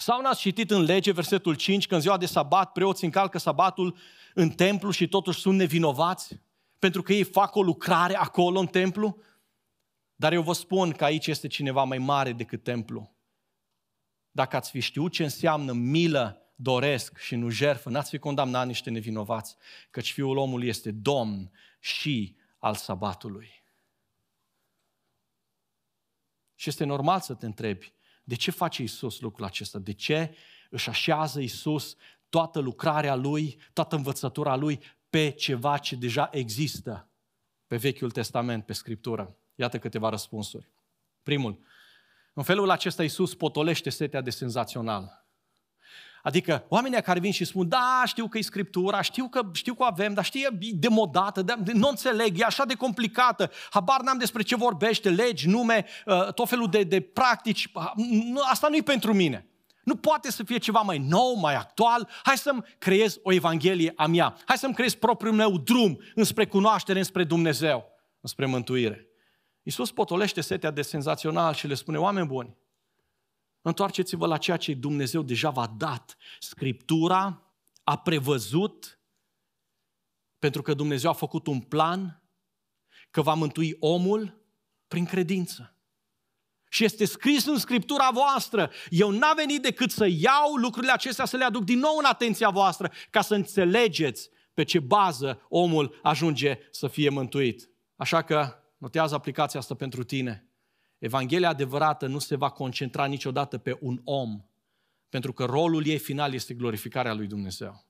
[0.00, 3.96] Sau n-ați citit în lege, versetul 5, că în ziua de sabat preoții încalcă sabatul
[4.34, 6.40] în templu și totuși sunt nevinovați?
[6.78, 9.22] Pentru că ei fac o lucrare acolo în templu?
[10.14, 13.14] Dar eu vă spun că aici este cineva mai mare decât templu.
[14.30, 18.90] Dacă ați fi știut ce înseamnă milă, doresc și nu jerfă, n-ați fi condamnat niște
[18.90, 19.56] nevinovați,
[19.90, 23.64] căci Fiul omului este Domn și al sabatului.
[26.54, 27.94] Și este normal să te întrebi,
[28.30, 29.78] de ce face Isus lucrul acesta?
[29.78, 30.34] De ce
[30.70, 31.96] își așează Isus
[32.28, 37.08] toată lucrarea Lui, toată învățătura Lui pe ceva ce deja există
[37.66, 39.36] pe Vechiul Testament, pe Scriptură?
[39.54, 40.70] Iată câteva răspunsuri.
[41.22, 41.58] Primul,
[42.32, 45.19] în felul acesta Isus potolește setea de senzațional.
[46.22, 49.82] Adică oamenii care vin și spun, da, știu că e Scriptura, știu că, știu că
[49.82, 54.42] avem, dar știi, e demodată, de, nu înțeleg, e așa de complicată, habar n-am despre
[54.42, 57.72] ce vorbește, legi, nume, uh, tot felul de, de practici,
[58.50, 59.44] asta nu e pentru mine.
[59.84, 62.08] Nu poate să fie ceva mai nou, mai actual.
[62.22, 64.36] Hai să-mi creez o evanghelie a mea.
[64.44, 67.84] Hai să-mi creez propriul meu drum înspre cunoaștere, înspre Dumnezeu,
[68.20, 69.06] înspre mântuire.
[69.62, 72.56] Iisus potolește setea de senzațional și le spune, oameni buni,
[73.62, 76.16] Întoarceți-vă la ceea ce Dumnezeu deja v-a dat.
[76.38, 77.52] Scriptura
[77.84, 79.00] a prevăzut,
[80.38, 82.22] pentru că Dumnezeu a făcut un plan,
[83.10, 84.44] că va mântui omul
[84.88, 85.74] prin credință.
[86.68, 88.70] Și este scris în Scriptura voastră.
[88.88, 92.50] Eu n-am venit decât să iau lucrurile acestea, să le aduc din nou în atenția
[92.50, 97.70] voastră, ca să înțelegeți pe ce bază omul ajunge să fie mântuit.
[97.96, 100.49] Așa că notează aplicația asta pentru tine.
[101.00, 104.40] Evanghelia adevărată nu se va concentra niciodată pe un om,
[105.08, 107.84] pentru că rolul ei final este glorificarea lui Dumnezeu.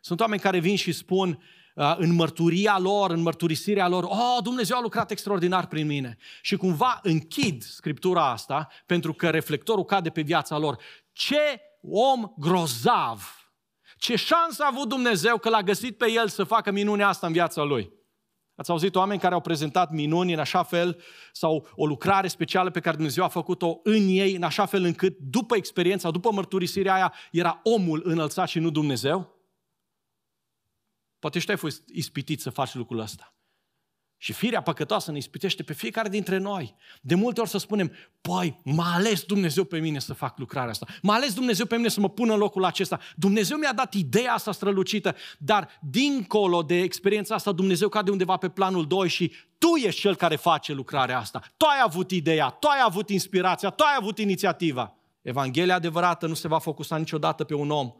[0.00, 1.42] Sunt oameni care vin și spun
[1.74, 6.16] uh, în mărturia lor, în mărturisirea lor, oh, Dumnezeu a lucrat extraordinar prin mine.
[6.42, 10.82] Și cumva închid scriptura asta pentru că reflectorul cade pe viața lor.
[11.12, 13.32] Ce om grozav!
[13.96, 17.32] Ce șansă a avut Dumnezeu că l-a găsit pe el să facă minunea asta în
[17.32, 17.97] viața lui.
[18.58, 21.00] Ați auzit oameni care au prezentat minuni în așa fel
[21.32, 25.18] sau o lucrare specială pe care Dumnezeu a făcut-o în ei, în așa fel încât
[25.18, 29.36] după experiența, după mărturisirea aia, era omul înălțat și nu Dumnezeu?
[31.18, 33.37] Poate și tu ai fost ispitit să faci lucrul ăsta.
[34.20, 36.74] Și firea păcătoasă ne ispitește pe fiecare dintre noi.
[37.00, 40.86] De multe ori să spunem, păi, m-a ales Dumnezeu pe mine să fac lucrarea asta.
[41.02, 42.98] M-a ales Dumnezeu pe mine să mă pună în locul acesta.
[43.16, 48.48] Dumnezeu mi-a dat ideea asta strălucită, dar dincolo de experiența asta, Dumnezeu cade undeva pe
[48.48, 51.42] planul 2 și tu ești cel care face lucrarea asta.
[51.56, 54.94] Tu ai avut ideea, tu ai avut inspirația, tu ai avut inițiativa.
[55.22, 57.92] Evanghelia adevărată nu se va focusa niciodată pe un om,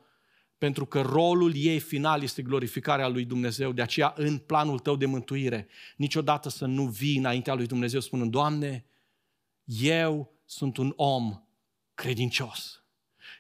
[0.58, 3.72] pentru că rolul ei final este glorificarea lui Dumnezeu.
[3.72, 8.30] De aceea, în planul tău de mântuire, niciodată să nu vii înaintea lui Dumnezeu spunând,
[8.30, 8.86] Doamne,
[9.64, 11.42] eu sunt un om
[11.94, 12.82] credincios.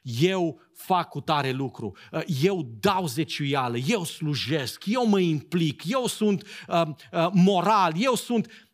[0.02, 1.96] Eu fac cu tare lucru,
[2.42, 8.66] eu dau zeciuială, eu slujesc, eu mă implic, eu sunt uh, uh, moral, eu sunt...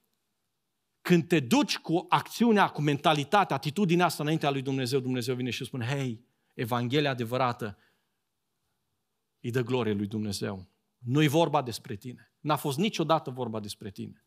[1.01, 5.65] Când te duci cu acțiunea, cu mentalitatea, atitudinea asta înaintea lui Dumnezeu, Dumnezeu vine și
[5.65, 7.79] spune, hei, Evanghelia adevărată
[9.45, 10.69] îi dă glorie lui Dumnezeu.
[10.99, 12.33] Nu-i vorba despre tine.
[12.41, 14.25] N-a fost niciodată vorba despre tine.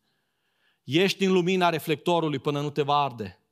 [0.84, 3.42] Ești în lumina reflectorului până nu te va arde.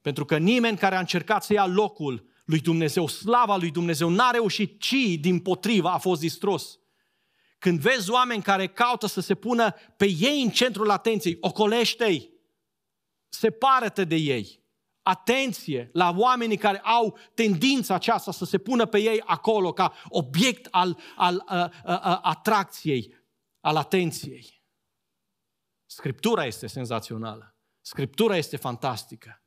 [0.00, 4.30] Pentru că nimeni care a încercat să ia locul lui Dumnezeu, slava lui Dumnezeu, n-a
[4.30, 6.78] reușit, ci din potriva a fost distrus.
[7.58, 12.30] Când vezi oameni care caută să se pună pe ei în centrul atenției, ocolește-i,
[13.28, 14.59] separă-te de ei
[15.10, 20.68] atenție la oamenii care au tendința aceasta să se pună pe ei acolo ca obiect
[20.70, 23.14] al, al a, a, a, atracției,
[23.60, 24.62] al atenției.
[25.86, 27.56] Scriptura este senzațională.
[27.80, 29.42] Scriptura este fantastică.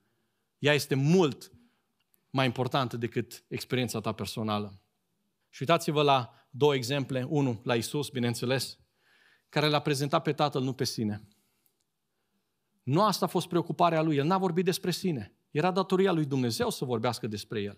[0.58, 1.52] Ea este mult
[2.30, 4.82] mai importantă decât experiența ta personală.
[5.50, 7.24] Și uitați-vă la două exemple.
[7.30, 8.78] Unul, la Isus, bineînțeles,
[9.50, 11.28] care l-a prezentat pe Tatăl, nu pe sine.
[12.84, 14.16] Nu asta a fost preocuparea lui.
[14.16, 15.33] El n-a vorbit despre sine.
[15.54, 17.78] Era datoria lui Dumnezeu să vorbească despre el.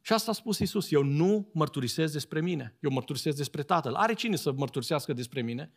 [0.00, 0.92] Și asta a spus Isus.
[0.92, 2.76] Eu nu mărturisesc despre mine.
[2.80, 3.94] Eu mărturisesc despre Tatăl.
[3.94, 5.72] Are cine să mărturisească despre mine?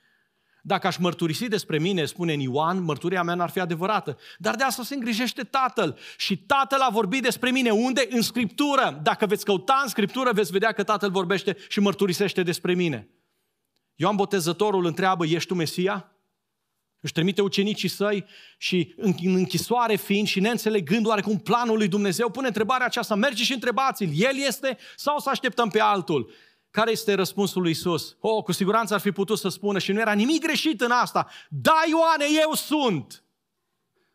[0.61, 4.17] Dacă aș mărturisi despre mine, spune în Ioan, mărturia mea n-ar fi adevărată.
[4.37, 5.97] Dar de asta se îngrijește Tatăl.
[6.17, 7.69] Și Tatăl a vorbit despre mine.
[7.69, 8.07] Unde?
[8.09, 8.99] În Scriptură.
[9.03, 13.09] Dacă veți căuta în Scriptură, veți vedea că Tatăl vorbește și mărturisește despre mine.
[13.95, 16.12] Ioan Botezătorul întreabă, ești tu Mesia?
[17.03, 18.25] Își trimite ucenicii săi
[18.57, 23.53] și în închisoare fiind și neînțelegând oarecum planul lui Dumnezeu, pune întrebarea aceasta, merge și
[23.53, 26.31] întrebați-l, El este sau să așteptăm pe altul?
[26.71, 28.17] Care este răspunsul lui Isus?
[28.19, 31.27] Oh, cu siguranță ar fi putut să spună și nu era nimic greșit în asta.
[31.49, 33.23] Da, Ioane, eu sunt!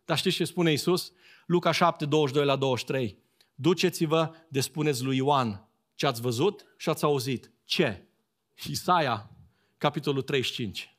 [0.05, 1.13] Dar știți ce spune Isus?
[1.47, 3.19] Luca 7, 22 la 23.
[3.55, 7.53] Duceți-vă de spuneți lui Ioan ce ați văzut și ați auzit.
[7.65, 8.07] Ce?
[8.69, 9.31] Isaia,
[9.79, 10.98] capitolul 35.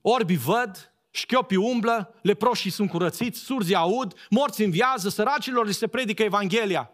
[0.00, 6.22] Orbi văd, șchiopii umblă, leproșii sunt curățiți, surzi aud, morți înviază, săracilor li se predică
[6.22, 6.90] Evanghelia.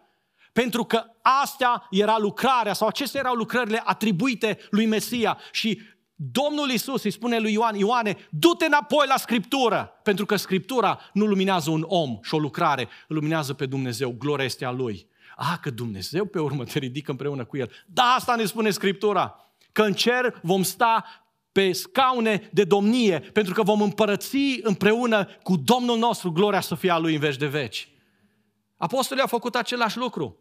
[0.53, 5.81] Pentru că astea era lucrarea sau acestea erau lucrările atribuite lui Mesia și
[6.15, 11.25] Domnul Isus îi spune lui Ioan, Ioane, du-te înapoi la Scriptură, pentru că Scriptura nu
[11.25, 15.07] luminează un om și o lucrare, luminează pe Dumnezeu, gloria este a Lui.
[15.35, 17.71] Ah, că Dumnezeu pe urmă te ridică împreună cu El.
[17.85, 19.35] Da, asta ne spune Scriptura,
[19.71, 21.24] că în cer vom sta
[21.55, 26.91] pe scaune de domnie, pentru că vom împărăți împreună cu Domnul nostru, gloria să fie
[26.91, 27.89] a Lui în veci de veci.
[28.77, 30.39] Apostolii au făcut același lucru.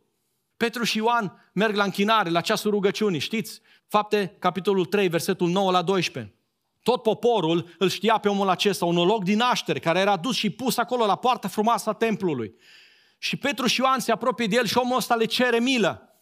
[0.57, 3.61] Petru și Ioan merg la închinare, la ceasul rugăciunii, știți?
[3.88, 6.35] Fapte, capitolul 3, versetul 9 la 12.
[6.83, 10.50] Tot poporul îl știa pe omul acesta, un loc din naștere, care era dus și
[10.50, 12.55] pus acolo la poarta frumoasă a templului.
[13.18, 16.13] Și Petru și Ioan se apropie de el și omul ăsta le cere milă.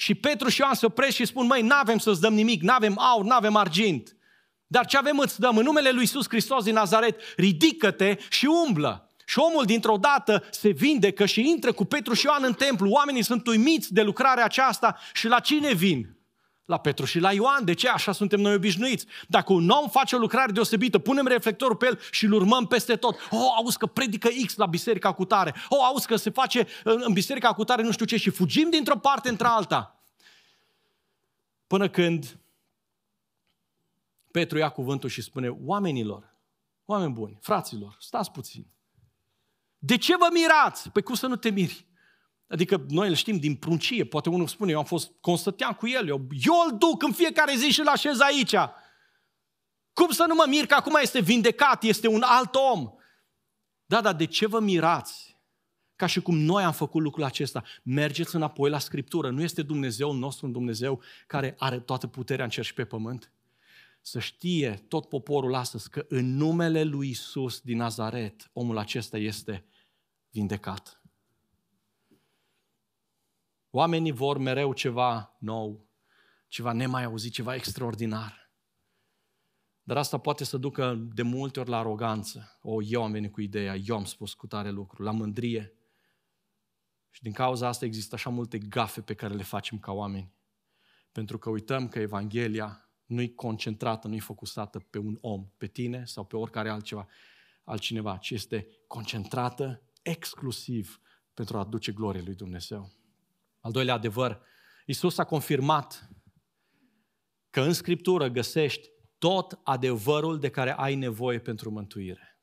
[0.00, 3.24] Și Petru și Ioan se opresc și spun, măi, n-avem să-ți dăm nimic, n-avem aur,
[3.24, 4.16] n-avem argint.
[4.66, 5.56] Dar ce avem îți dăm?
[5.56, 9.10] În numele lui Iisus Hristos din Nazaret, ridică-te și umblă.
[9.24, 12.90] Și omul dintr-o dată se vindecă și intră cu Petru și Ioan în templu.
[12.90, 16.17] Oamenii sunt uimiți de lucrarea aceasta și la cine vin?
[16.68, 17.64] La Petru și la Ioan.
[17.64, 17.88] De ce?
[17.88, 19.06] Așa suntem noi obișnuiți.
[19.28, 22.96] Dacă un om face o lucrare deosebită, punem reflectorul pe el și îl urmăm peste
[22.96, 23.14] tot.
[23.30, 25.54] Oh, auzi că predică X la biserica cu tare.
[25.68, 28.98] Oh, auzi că se face în biserica cu tare nu știu ce și fugim dintr-o
[28.98, 30.02] parte într-alta.
[31.66, 32.38] Până când
[34.30, 36.34] Petru ia cuvântul și spune, oamenilor,
[36.84, 38.66] oameni buni, fraților, stați puțin.
[39.78, 40.90] De ce vă mirați?
[40.90, 41.87] Păi cum să nu te miri?
[42.48, 46.08] Adică noi îl știm din pruncie, poate unul spune, eu am fost, constăteam cu el,
[46.08, 48.54] eu, eu îl duc în fiecare zi și îl așez aici.
[49.92, 52.90] Cum să nu mă mir că acum este vindecat, este un alt om?
[53.86, 55.36] Da, dar de ce vă mirați?
[55.96, 57.62] Ca și cum noi am făcut lucrul acesta.
[57.82, 59.30] Mergeți înapoi la Scriptură.
[59.30, 63.32] Nu este Dumnezeu nostru un Dumnezeu care are toată puterea în cer și pe pământ?
[64.00, 69.64] Să știe tot poporul astăzi că în numele lui Isus din Nazaret, omul acesta este
[70.30, 71.02] vindecat.
[73.70, 75.86] Oamenii vor mereu ceva nou,
[76.48, 78.50] ceva nemai auzit, ceva extraordinar.
[79.82, 82.58] Dar asta poate să ducă de multe ori la aroganță.
[82.62, 85.72] O, eu am venit cu ideea, eu am spus cu tare lucru, la mândrie.
[87.10, 90.32] Și din cauza asta există așa multe gafe pe care le facem ca oameni.
[91.12, 96.24] Pentru că uităm că Evanghelia nu-i concentrată, nu-i focusată pe un om, pe tine sau
[96.24, 97.08] pe oricare altceva,
[97.64, 101.00] altcineva, ci este concentrată exclusiv
[101.34, 102.92] pentru a aduce glorie lui Dumnezeu.
[103.60, 104.40] Al doilea adevăr,
[104.86, 106.08] Isus a confirmat
[107.50, 108.88] că în Scriptură găsești
[109.18, 112.38] tot adevărul de care ai nevoie pentru mântuire.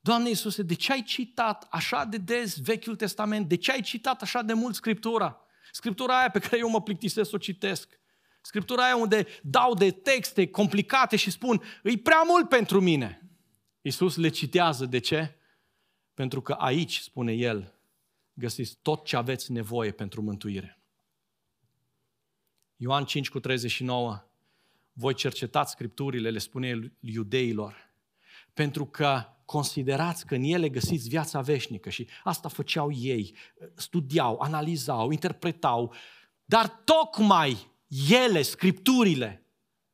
[0.00, 3.48] Doamne Iisuse, de ce ai citat așa de des Vechiul Testament?
[3.48, 5.40] De ce ai citat așa de mult Scriptura?
[5.72, 8.00] Scriptura aia pe care eu mă plictisesc să o citesc.
[8.40, 13.30] Scriptura aia unde dau de texte complicate și spun, e prea mult pentru mine.
[13.80, 14.86] Iisus le citează.
[14.86, 15.38] De ce?
[16.14, 17.79] Pentru că aici, spune El,
[18.32, 20.80] găsiți tot ce aveți nevoie pentru mântuire.
[22.76, 24.24] Ioan 5 cu 39
[24.92, 27.90] voi cercetați scripturile, le spune iudeilor,
[28.54, 33.36] pentru că considerați că în ele găsiți viața veșnică și asta făceau ei,
[33.74, 35.94] studiau, analizau, interpretau,
[36.44, 37.70] dar tocmai
[38.10, 39.44] ele, scripturile,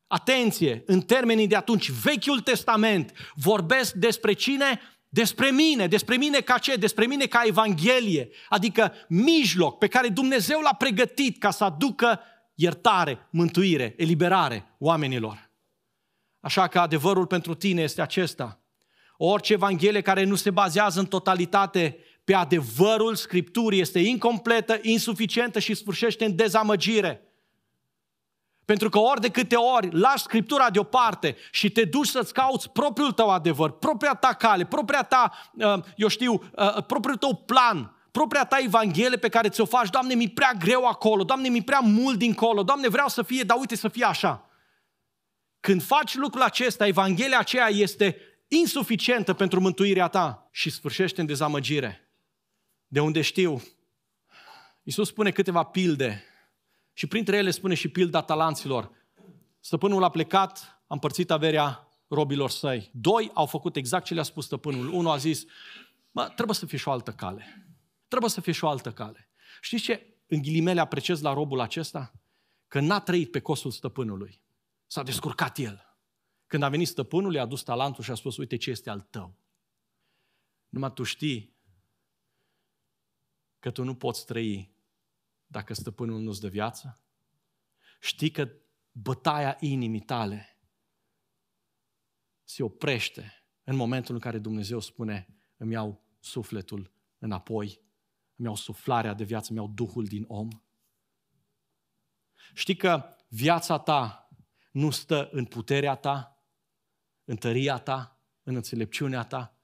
[0.07, 4.81] atenție, în termenii de atunci, Vechiul Testament, vorbesc despre cine?
[5.17, 6.75] Despre mine, despre mine ca ce?
[6.75, 12.21] Despre mine ca Evanghelie, adică mijloc pe care Dumnezeu l-a pregătit ca să aducă
[12.55, 15.51] iertare, mântuire, eliberare oamenilor.
[16.41, 18.61] Așa că adevărul pentru tine este acesta.
[19.17, 25.75] Orice evanghelie care nu se bazează în totalitate pe adevărul Scripturii este incompletă, insuficientă și
[25.75, 27.21] sfârșește în dezamăgire.
[28.67, 33.13] Pentru că ori de câte ori lași Scriptura deoparte și te duci să-ți cauți propriul
[33.13, 38.45] tău adevăr, propria ta cale, propria ta, uh, eu știu, uh, propriul tău plan, propria
[38.45, 42.19] ta Evanghelie pe care ți-o faci, Doamne, mi prea greu acolo, Doamne, mi prea mult
[42.19, 44.51] dincolo, Doamne, vreau să fie, dar uite să fie așa.
[45.61, 48.17] Când faci lucrul acesta, Evanghelia aceea este
[48.49, 52.11] insuficientă pentru mântuirea ta și sfârșește în dezamăgire.
[52.87, 53.63] De unde știu,
[54.83, 56.25] Iisus spune câteva pilde
[56.97, 58.91] și printre ele spune și pilda talanților.
[59.61, 62.91] Stăpânul a plecat, a împărțit averea robilor săi.
[62.95, 64.93] Doi au făcut exact ce le-a spus stăpânul.
[64.93, 65.45] Unul a zis,
[66.11, 67.67] mă, trebuie să fie și o altă cale.
[68.09, 69.31] Trebuie să fie și o altă cale.
[69.61, 72.13] Știți ce în ghilimele apreciez la robul acesta?
[72.69, 74.41] Că n-a trăit pe cosul stăpânului.
[74.87, 75.97] S-a descurcat el.
[76.47, 79.39] Când a venit stăpânul, i-a adus talentul și a spus, uite ce este al tău.
[80.69, 81.57] Numai tu știi
[83.59, 84.76] că tu nu poți trăi
[85.57, 87.01] dacă stăpânul nu-ți dă viață?
[88.01, 88.51] Știi că
[88.93, 90.59] bătaia inimii tale
[92.45, 93.33] se oprește
[93.65, 97.81] în momentul în care Dumnezeu spune, îmi iau sufletul înapoi
[98.37, 100.49] îmi iau suflarea de viață, îmi iau Duhul din om.
[102.55, 104.29] Știi că viața ta
[104.71, 106.43] nu stă în puterea ta,
[107.25, 109.57] în tăria ta, în înțelepciunea ta.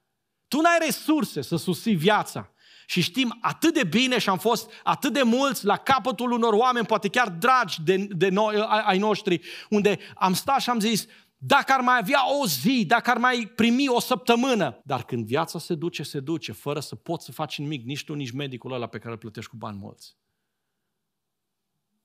[0.49, 2.52] Tu n-ai resurse să susții viața.
[2.87, 6.87] Și știm atât de bine și am fost atât de mulți la capătul unor oameni,
[6.87, 11.07] poate chiar dragi de, de noi, ai noștri, unde am stat și am zis,
[11.37, 14.81] dacă ar mai avea o zi, dacă ar mai primi o săptămână.
[14.85, 18.15] Dar când viața se duce, se duce, fără să poți să faci nimic, nici tu,
[18.15, 20.17] nici medicul ăla pe care îl plătești cu bani mulți.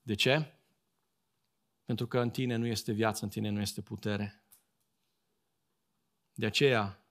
[0.01, 0.53] De ce?
[1.85, 4.43] Pentru că în tine nu este viață, în tine nu este putere.
[6.33, 7.05] De aceea,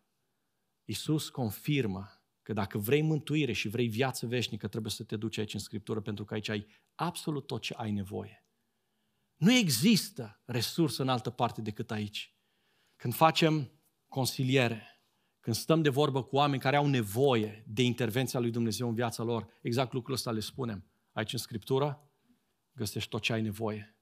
[0.85, 2.16] Isus confirmă
[2.47, 6.01] că dacă vrei mântuire și vrei viață veșnică, trebuie să te duci aici în Scriptură,
[6.01, 8.47] pentru că aici ai absolut tot ce ai nevoie.
[9.37, 12.37] Nu există resursă în altă parte decât aici.
[12.97, 13.71] Când facem
[14.09, 15.03] consiliere,
[15.41, 19.23] când stăm de vorbă cu oameni care au nevoie de intervenția lui Dumnezeu în viața
[19.23, 20.85] lor, exact lucrul ăsta le spunem.
[21.13, 22.11] Aici în Scriptură
[22.73, 23.96] găsești tot ce ai nevoie.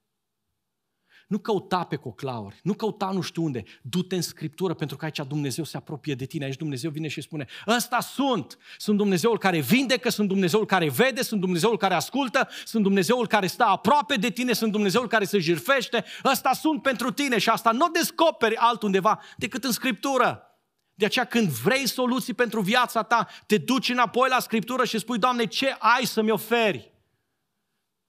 [1.28, 3.64] Nu căuta pe coclauri, nu căuta nu știu unde.
[3.82, 6.44] Du-te în Scriptură pentru că aici Dumnezeu se apropie de tine.
[6.44, 8.58] Aici Dumnezeu vine și spune, ăsta sunt.
[8.78, 13.46] Sunt Dumnezeul care vindecă, sunt Dumnezeul care vede, sunt Dumnezeul care ascultă, sunt Dumnezeul care
[13.46, 16.04] stă aproape de tine, sunt Dumnezeul care se jirfește.
[16.24, 20.48] Ăsta sunt pentru tine și asta nu descoperi altundeva decât în Scriptură.
[20.94, 25.18] De aceea când vrei soluții pentru viața ta, te duci înapoi la Scriptură și spui,
[25.18, 26.92] Doamne, ce ai să-mi oferi?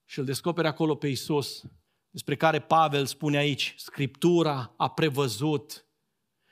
[0.04, 1.62] Și îl descoperi acolo pe Isus
[2.16, 5.86] despre care Pavel spune aici, Scriptura a prevăzut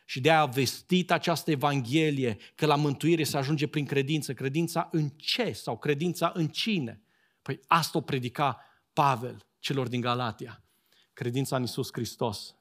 [0.05, 4.35] și de-aia a vestit această Evanghelie că la mântuire se ajunge prin credință.
[4.35, 7.03] Credința în ce sau credința în cine?
[7.43, 8.61] Păi asta o predica
[8.93, 10.65] Pavel celor din Galatia.
[11.13, 12.57] Credința în Isus Hristos.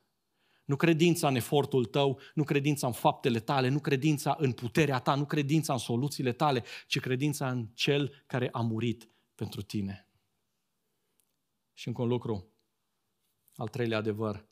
[0.65, 5.15] Nu credința în efortul tău, nu credința în faptele tale, nu credința în puterea ta,
[5.15, 10.07] nu credința în soluțiile tale, ci credința în Cel care a murit pentru tine.
[11.73, 12.52] Și încă un lucru,
[13.55, 14.45] al treilea adevăr.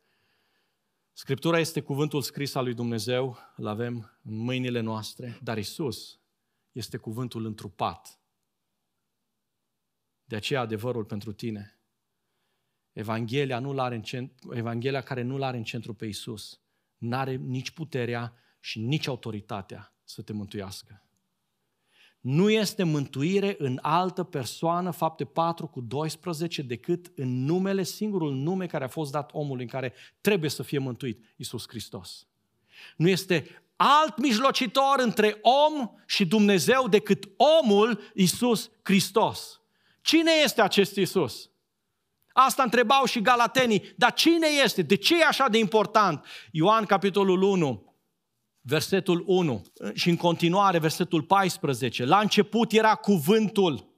[1.14, 6.20] Scriptura este cuvântul scris al lui Dumnezeu, îl avem în mâinile noastre, dar Isus
[6.72, 8.20] este cuvântul întrupat.
[10.24, 11.80] De aceea adevărul pentru tine.
[12.91, 16.62] Evanghelia, nu are în centru, Evanghelia care nu-L are în centru pe Isus,
[16.97, 21.06] nu are nici puterea și nici autoritatea să te mântuiască.
[22.22, 28.66] Nu este mântuire în altă persoană, fapte 4 cu 12, decât în numele, singurul nume
[28.66, 32.28] care a fost dat omului în care trebuie să fie mântuit, Isus Hristos.
[32.96, 37.30] Nu este alt mijlocitor între om și Dumnezeu decât
[37.62, 39.62] omul Isus Hristos.
[40.02, 41.50] Cine este acest Isus?
[42.34, 44.82] Asta întrebau și galatenii, dar cine este?
[44.82, 46.26] De ce e așa de important?
[46.52, 47.91] Ioan, capitolul 1,
[48.62, 49.62] versetul 1
[49.93, 52.05] și în continuare versetul 14.
[52.05, 53.89] La început era cuvântul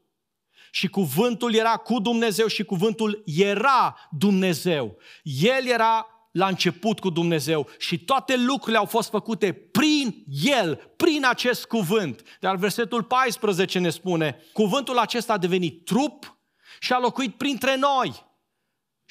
[0.71, 4.97] și cuvântul era cu Dumnezeu și cuvântul era Dumnezeu.
[5.23, 11.25] El era la început cu Dumnezeu și toate lucrurile au fost făcute prin El, prin
[11.25, 12.21] acest cuvânt.
[12.39, 16.37] Dar versetul 14 ne spune, cuvântul acesta a devenit trup
[16.79, 18.32] și a locuit printre noi.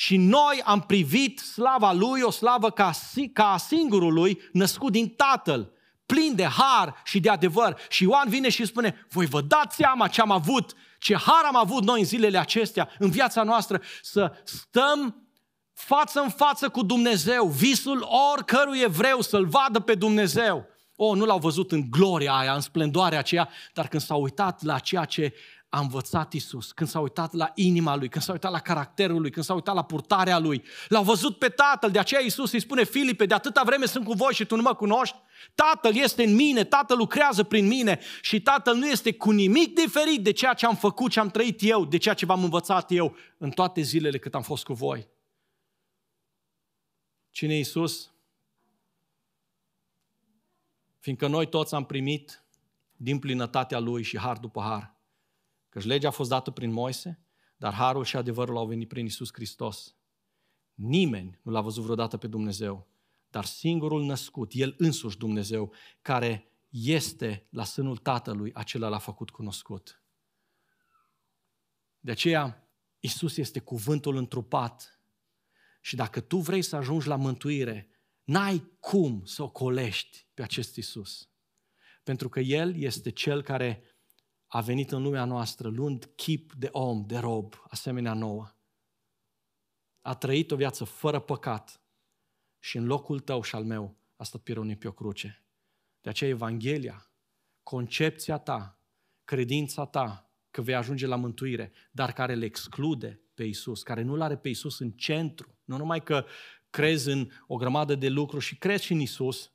[0.02, 2.90] Și noi am privit slava Lui, o slavă ca,
[3.32, 5.72] ca a singurului născut din Tatăl,
[6.06, 7.78] plin de har și de adevăr.
[7.88, 11.56] Și Ioan vine și spune, voi vă dați seama ce am avut, ce har am
[11.56, 15.26] avut noi în zilele acestea, în viața noastră, să stăm
[15.72, 20.66] față în față cu Dumnezeu, visul oricărui evreu să-L vadă pe Dumnezeu.
[20.96, 24.62] O, oh, nu l-au văzut în gloria aia, în splendoarea aceea, dar când s-au uitat
[24.62, 25.34] la ceea ce
[25.74, 29.30] a învățat Isus, când s-a uitat la inima lui, când s-a uitat la caracterul lui,
[29.30, 32.84] când s-a uitat la purtarea lui, l-au văzut pe Tatăl, de aceea Isus îi spune
[32.84, 35.16] Filipe, de atâta vreme sunt cu voi și tu nu mă cunoști?
[35.54, 40.22] Tatăl este în mine, Tatăl lucrează prin mine și Tatăl nu este cu nimic diferit
[40.22, 43.16] de ceea ce am făcut, ce am trăit eu, de ceea ce v-am învățat eu
[43.38, 45.08] în toate zilele cât am fost cu voi.
[47.30, 48.12] Cine e Isus?
[50.98, 52.44] Fiindcă noi toți am primit
[52.96, 55.00] din plinătatea Lui și har după har.
[55.72, 57.20] Căci legea a fost dată prin Moise,
[57.56, 59.96] dar harul și adevărul au venit prin Isus Hristos.
[60.74, 62.88] Nimeni nu l-a văzut vreodată pe Dumnezeu,
[63.30, 70.02] dar singurul născut, El însuși Dumnezeu, care este la sânul Tatălui, acela l-a făcut cunoscut.
[72.00, 72.68] De aceea,
[73.00, 75.00] Isus este cuvântul întrupat.
[75.80, 77.88] Și dacă tu vrei să ajungi la mântuire,
[78.24, 81.28] n-ai cum să o colești pe acest Isus.
[82.02, 83.91] Pentru că El este Cel care
[84.54, 88.48] a venit în lumea noastră luând chip de om, de rob, asemenea nouă.
[90.00, 91.80] A trăit o viață fără păcat
[92.58, 95.44] și în locul tău și al meu a stat pironit pe o cruce.
[96.00, 97.10] De aceea Evanghelia,
[97.62, 98.80] concepția ta,
[99.24, 104.20] credința ta că vei ajunge la mântuire, dar care le exclude pe Isus, care nu-L
[104.20, 105.58] are pe Isus în centru.
[105.64, 106.24] Nu numai că
[106.70, 109.51] crezi în o grămadă de lucruri și crezi și în Isus,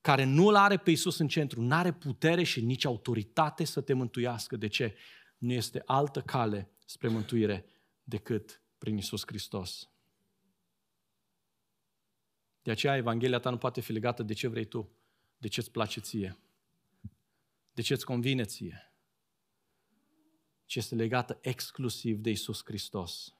[0.00, 3.92] care nu-L are pe Isus în centru, nu are putere și nici autoritate să te
[3.92, 4.56] mântuiască.
[4.56, 4.96] De ce?
[5.38, 7.64] Nu este altă cale spre mântuire
[8.02, 9.90] decât prin Isus Hristos.
[12.62, 14.90] De aceea Evanghelia ta nu poate fi legată de ce vrei tu,
[15.38, 16.38] de ce îți place ție,
[17.72, 18.94] de ce îți convine ție,
[20.64, 23.34] ci este legată exclusiv de Isus Hristos.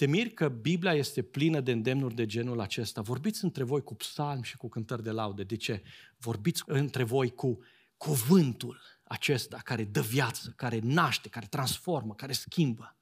[0.00, 3.00] Te miri că Biblia este plină de îndemnuri de genul acesta.
[3.00, 5.42] Vorbiți între voi cu psalmi și cu cântări de laude.
[5.42, 5.82] De ce?
[6.16, 7.58] Vorbiți între voi cu
[7.96, 12.96] cuvântul acesta care dă viață, care naște, care transformă, care schimbă.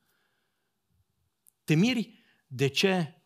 [1.65, 3.23] Te miri de ce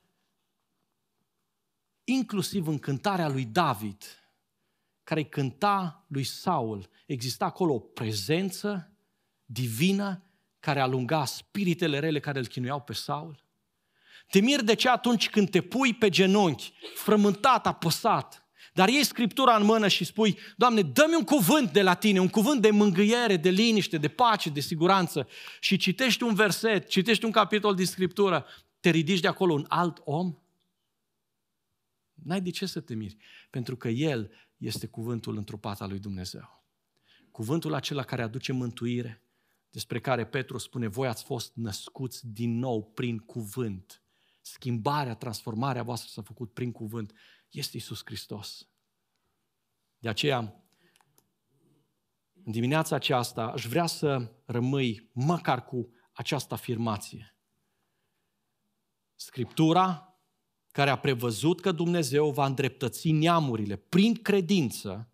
[2.05, 4.05] inclusiv în cântarea lui David,
[5.05, 8.93] care cânta lui Saul, exista acolo o prezență
[9.45, 10.25] divină
[10.61, 13.42] care alunga spiritele rele care îl chinuiau pe Saul?
[14.31, 18.43] Te miri de ce atunci când te pui pe genunchi, frământat, apăsat,
[18.73, 22.29] dar iei Scriptura în mână și spui, Doamne, dă-mi un cuvânt de la Tine, un
[22.29, 25.29] cuvânt de mângâiere, de liniște, de pace, de siguranță
[25.61, 28.47] și citești un verset, citești un capitol din Scriptură,
[28.81, 30.37] te ridici de acolo un alt om?
[32.15, 33.17] N-ai de ce să te miri,
[33.51, 36.65] pentru că El este cuvântul întrupat al lui Dumnezeu.
[37.31, 39.23] Cuvântul acela care aduce mântuire,
[39.71, 44.02] despre care Petru spune, voi ați fost născuți din nou prin cuvânt
[44.43, 47.13] schimbarea, transformarea voastră s-a făcut prin cuvânt,
[47.51, 48.69] este Isus Hristos.
[49.99, 50.65] De aceea,
[52.45, 57.37] în dimineața aceasta, aș vrea să rămâi măcar cu această afirmație.
[59.15, 60.17] Scriptura,
[60.71, 65.13] care a prevăzut că Dumnezeu va îndreptăți neamurile prin credință,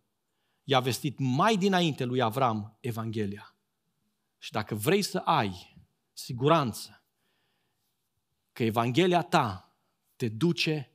[0.65, 3.57] i-a vestit mai dinainte lui Avram Evanghelia.
[4.39, 5.77] Și dacă vrei să ai
[6.13, 6.98] siguranță
[8.59, 9.77] că Evanghelia ta
[10.17, 10.91] te duce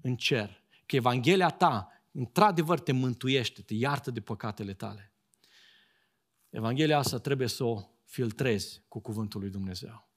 [0.00, 5.12] în cer, că Evanghelia ta într-adevăr te mântuiește, te iartă de păcatele tale.
[6.48, 10.08] Evanghelia asta trebuie să o filtrezi cu cuvântul lui Dumnezeu.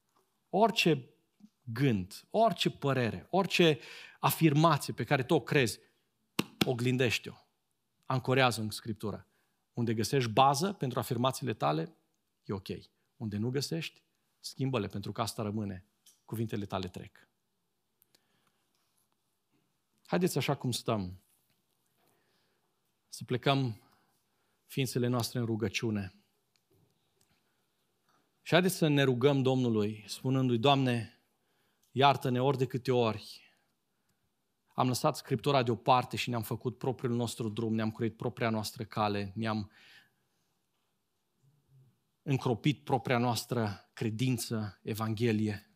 [0.50, 1.10] Orice
[1.64, 3.80] gând, orice părere, orice
[4.20, 5.80] afirmație pe care tu o crezi,
[6.66, 7.36] oglindește-o,
[8.06, 9.28] ancorează în Scriptură.
[9.74, 11.96] Unde găsești bază pentru afirmațiile tale,
[12.44, 12.68] e ok.
[13.18, 14.04] Unde nu găsești,
[14.40, 15.89] schimbă-le pentru că asta rămâne.
[16.30, 17.28] Cuvintele tale trec.
[20.06, 21.22] Haideți așa cum stăm,
[23.08, 23.82] să plecăm
[24.66, 26.14] ființele noastre în rugăciune.
[28.42, 31.20] Și haideți să ne rugăm Domnului, spunându-i, Doamne,
[31.92, 33.54] iartă-ne ori de câte ori
[34.74, 39.32] am lăsat Scriptura deoparte și ne-am făcut propriul nostru drum, ne-am creat propria noastră cale,
[39.36, 39.72] ne-am
[42.22, 45.69] încropit propria noastră credință, Evanghelie.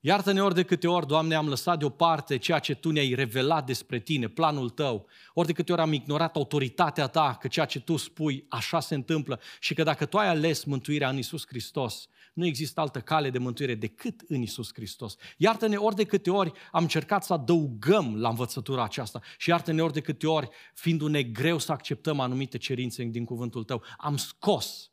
[0.00, 3.98] Iartă-ne ori de câte ori, Doamne, am lăsat deoparte ceea ce Tu ne-ai revelat despre
[3.98, 5.06] Tine, planul Tău.
[5.32, 8.94] Ori de câte ori am ignorat autoritatea Ta, că ceea ce Tu spui, așa se
[8.94, 13.30] întâmplă și că dacă Tu ai ales mântuirea în Isus Hristos, nu există altă cale
[13.30, 15.16] de mântuire decât în Isus Hristos.
[15.36, 19.92] Iartă-ne ori de câte ori am încercat să adăugăm la învățătura aceasta și iartă-ne ori
[19.92, 24.90] de câte ori, fiindu-ne greu să acceptăm anumite cerințe din cuvântul Tău, am scos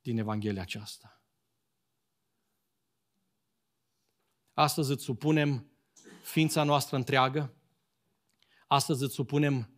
[0.00, 1.13] din Evanghelia aceasta.
[4.54, 5.66] Astăzi îți supunem
[6.22, 7.54] ființa noastră întreagă,
[8.66, 9.74] astăzi îți supunem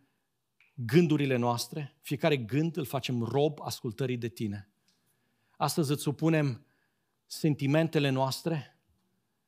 [0.73, 4.69] gândurile noastre, fiecare gând îl facem rob ascultării de tine.
[5.51, 6.65] Astăzi îți supunem
[7.25, 8.79] sentimentele noastre,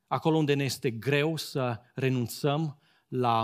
[0.06, 3.42] acolo unde ne este greu să renunțăm la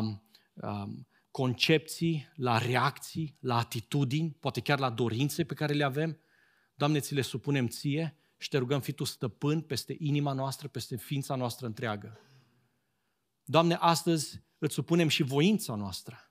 [0.54, 6.18] um, concepții, la reacții, la atitudini, poate chiar la dorințe pe care le avem.
[6.74, 10.96] Doamne, ți le supunem ție și te rugăm, fi Tu stăpân peste inima noastră, peste
[10.96, 12.20] ființa noastră întreagă.
[13.44, 16.30] Doamne, astăzi îți supunem și voința noastră.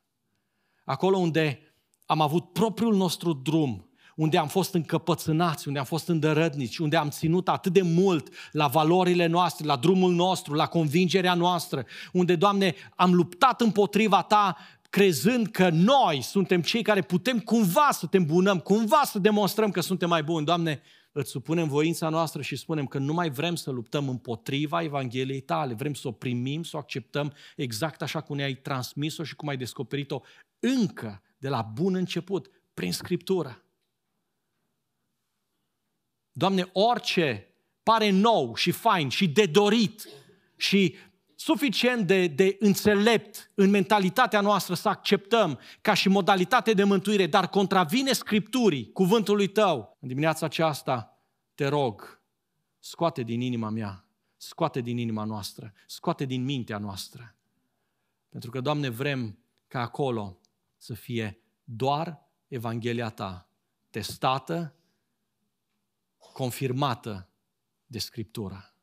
[0.84, 1.60] Acolo unde
[2.06, 7.10] am avut propriul nostru drum, unde am fost încăpățânați, unde am fost îndărădnici, unde am
[7.10, 12.76] ținut atât de mult la valorile noastre, la drumul nostru, la convingerea noastră, unde, Doamne,
[12.96, 14.58] am luptat împotriva Ta
[14.90, 19.82] crezând că noi suntem cei care putem cumva să te îmbunăm, cumva să demonstrăm că
[19.82, 20.46] suntem mai buni.
[20.46, 20.82] Doamne,
[21.18, 25.74] îți supunem voința noastră și spunem că nu mai vrem să luptăm împotriva Evangheliei tale,
[25.74, 29.58] vrem să o primim, să o acceptăm exact așa cum ne-ai transmis-o și cum ai
[29.58, 30.22] descoperit-o
[30.60, 33.64] încă de la bun început, prin Scriptură.
[36.32, 37.48] Doamne, orice
[37.84, 40.10] pare nou și fain și de dorit
[40.56, 40.96] și
[41.36, 47.50] suficient de, de înțelept în mentalitatea noastră să acceptăm ca și modalitate de mântuire, dar
[47.50, 49.98] contravine Scripturii, cuvântului Tău.
[50.00, 51.20] În dimineața aceasta,
[51.56, 52.22] te rog,
[52.80, 54.06] scoate din inima mea,
[54.38, 57.36] scoate din inima noastră, scoate din mintea noastră.
[58.30, 60.40] Pentru că, Doamne, vrem ca acolo
[60.78, 63.50] să fie doar Evanghelia Ta,
[63.90, 64.76] testată,
[66.34, 67.30] confirmată
[67.86, 68.74] de Scriptură.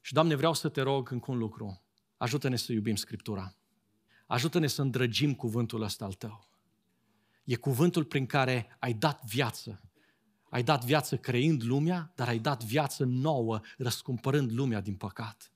[0.00, 1.82] Și, Doamne, vreau să te rog încă un lucru.
[2.20, 3.54] Ajută-ne să iubim Scriptura.
[4.26, 6.48] Ajută-ne să îndrăgim cuvântul ăsta al tău.
[7.44, 9.80] E cuvântul prin care ai dat viață.
[10.50, 15.52] Ai dat viață creând lumea, dar ai dat viață nouă, răscumpărând lumea din păcat.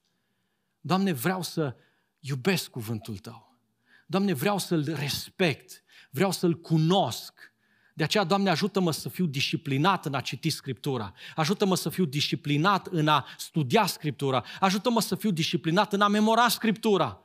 [0.81, 1.77] Doamne, vreau să
[2.21, 3.57] iubesc cuvântul Tău.
[4.07, 7.54] Doamne, vreau să-L respect, vreau să-L cunosc,
[7.97, 11.13] de aceea, Doamne, ajută-mă să fiu disciplinat în a citi Scriptura.
[11.37, 14.45] Ajută-mă să fiu disciplinat în a studia Scriptura.
[14.61, 17.19] Ajută-mă să fiu disciplinat în a memora Scriptura.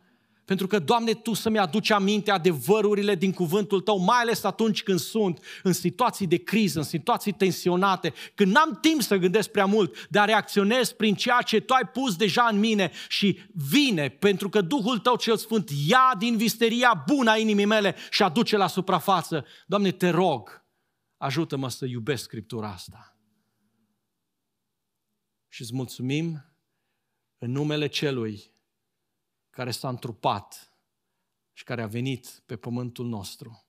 [0.46, 5.00] Pentru că, Doamne, Tu să-mi aduci aminte adevărurile din cuvântul Tău, mai ales atunci când
[5.00, 10.08] sunt în situații de criză, în situații tensionate, când n-am timp să gândesc prea mult,
[10.10, 13.40] dar reacționez prin ceea ce Tu ai pus deja în mine și
[13.70, 18.24] vine, pentru că Duhul Tău cel Sfânt ia din visteria bună a inimii mele și
[18.24, 19.46] aduce la suprafață.
[19.66, 20.59] Doamne, te rog,
[21.20, 23.18] ajută-mă să iubesc Scriptura asta.
[25.48, 26.46] Și îți mulțumim
[27.38, 28.54] în numele Celui
[29.50, 30.74] care s-a întrupat
[31.54, 33.66] și care a venit pe pământul nostru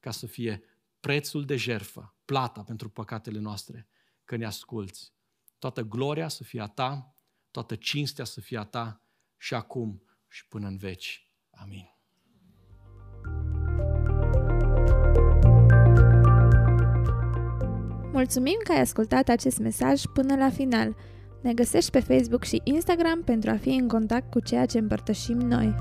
[0.00, 0.62] ca să fie
[1.00, 3.88] prețul de jerfă, plata pentru păcatele noastre,
[4.24, 5.12] că ne asculți.
[5.58, 7.16] Toată gloria să fie a ta,
[7.50, 9.02] toată cinstea să fie a ta
[9.36, 11.32] și acum și până în veci.
[11.50, 11.93] Amin.
[18.14, 20.96] Mulțumim că ai ascultat acest mesaj până la final.
[21.40, 25.38] Ne găsești pe Facebook și Instagram pentru a fi în contact cu ceea ce împărtășim
[25.38, 25.74] noi.